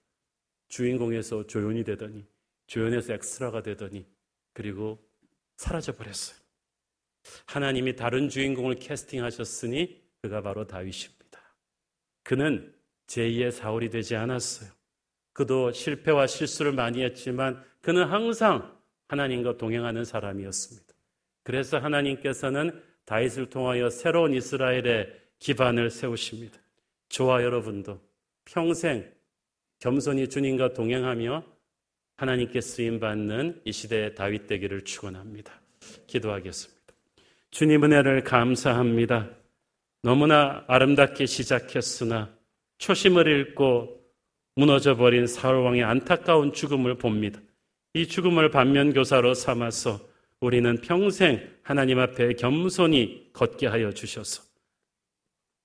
주인공에서 0.67 1.47
조연이 1.47 1.83
되더니 1.83 2.25
조연에서 2.67 3.13
엑스트라가 3.13 3.63
되더니 3.63 4.05
그리고 4.53 4.99
사라져 5.57 5.95
버렸어요. 5.95 6.37
하나님이 7.47 7.95
다른 7.95 8.29
주인공을 8.29 8.75
캐스팅하셨으니 8.75 10.01
그가 10.21 10.41
바로 10.41 10.67
다윗입니다. 10.67 11.39
그는 12.23 12.73
제2의 13.07 13.51
사울이 13.51 13.89
되지 13.89 14.15
않았어요. 14.15 14.69
그도 15.33 15.71
실패와 15.71 16.27
실수를 16.27 16.73
많이 16.73 17.01
했지만 17.01 17.63
그는 17.81 18.05
항상 18.05 18.77
하나님과 19.07 19.57
동행하는 19.57 20.05
사람이었습니다. 20.05 20.93
그래서 21.43 21.79
하나님께서는 21.79 22.81
다윗을 23.05 23.49
통하여 23.49 23.89
새로운 23.89 24.33
이스라엘의 24.33 25.11
기반을 25.39 25.89
세우십니다. 25.89 26.59
저와 27.09 27.43
여러분도 27.43 27.99
평생 28.45 29.09
겸손히 29.79 30.27
주님과 30.27 30.73
동행하며 30.73 31.43
하나님께 32.17 32.61
쓰임 32.61 32.99
받는 32.99 33.61
이 33.63 33.71
시대의 33.71 34.13
다윗 34.13 34.45
되기를 34.45 34.83
축원합니다. 34.83 35.59
기도하겠습니다. 36.07 36.79
주님 37.49 37.83
은혜를 37.85 38.23
감사합니다. 38.25 39.29
너무나 40.03 40.63
아름답게 40.67 41.25
시작했으나 41.25 42.29
초심을 42.77 43.27
잃고 43.27 43.99
무너져 44.55 44.95
버린 44.95 45.25
사울 45.25 45.63
왕의 45.63 45.83
안타까운 45.83 46.53
죽음을 46.53 46.95
봅니다. 46.95 47.39
이 47.93 48.07
죽음을 48.07 48.51
반면교사로 48.51 49.33
삼아서 49.33 49.99
우리는 50.41 50.79
평생 50.81 51.49
하나님 51.63 51.99
앞에 51.99 52.33
겸손히 52.33 53.29
걷게 53.33 53.67
하여 53.67 53.91
주셔서 53.91 54.43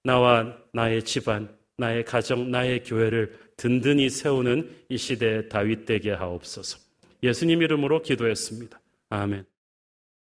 나와 0.02 0.56
나의 0.72 1.02
집안, 1.02 1.56
나의 1.78 2.04
가정, 2.04 2.50
나의 2.50 2.82
교회를 2.84 3.38
든든히 3.56 4.10
세우는 4.10 4.70
이 4.88 4.98
시대의 4.98 5.48
다윗 5.48 5.86
되게 5.86 6.12
하옵소서. 6.12 6.78
예수님 7.22 7.62
이름으로 7.62 8.02
기도했습니다. 8.02 8.78
아멘. 9.08 9.46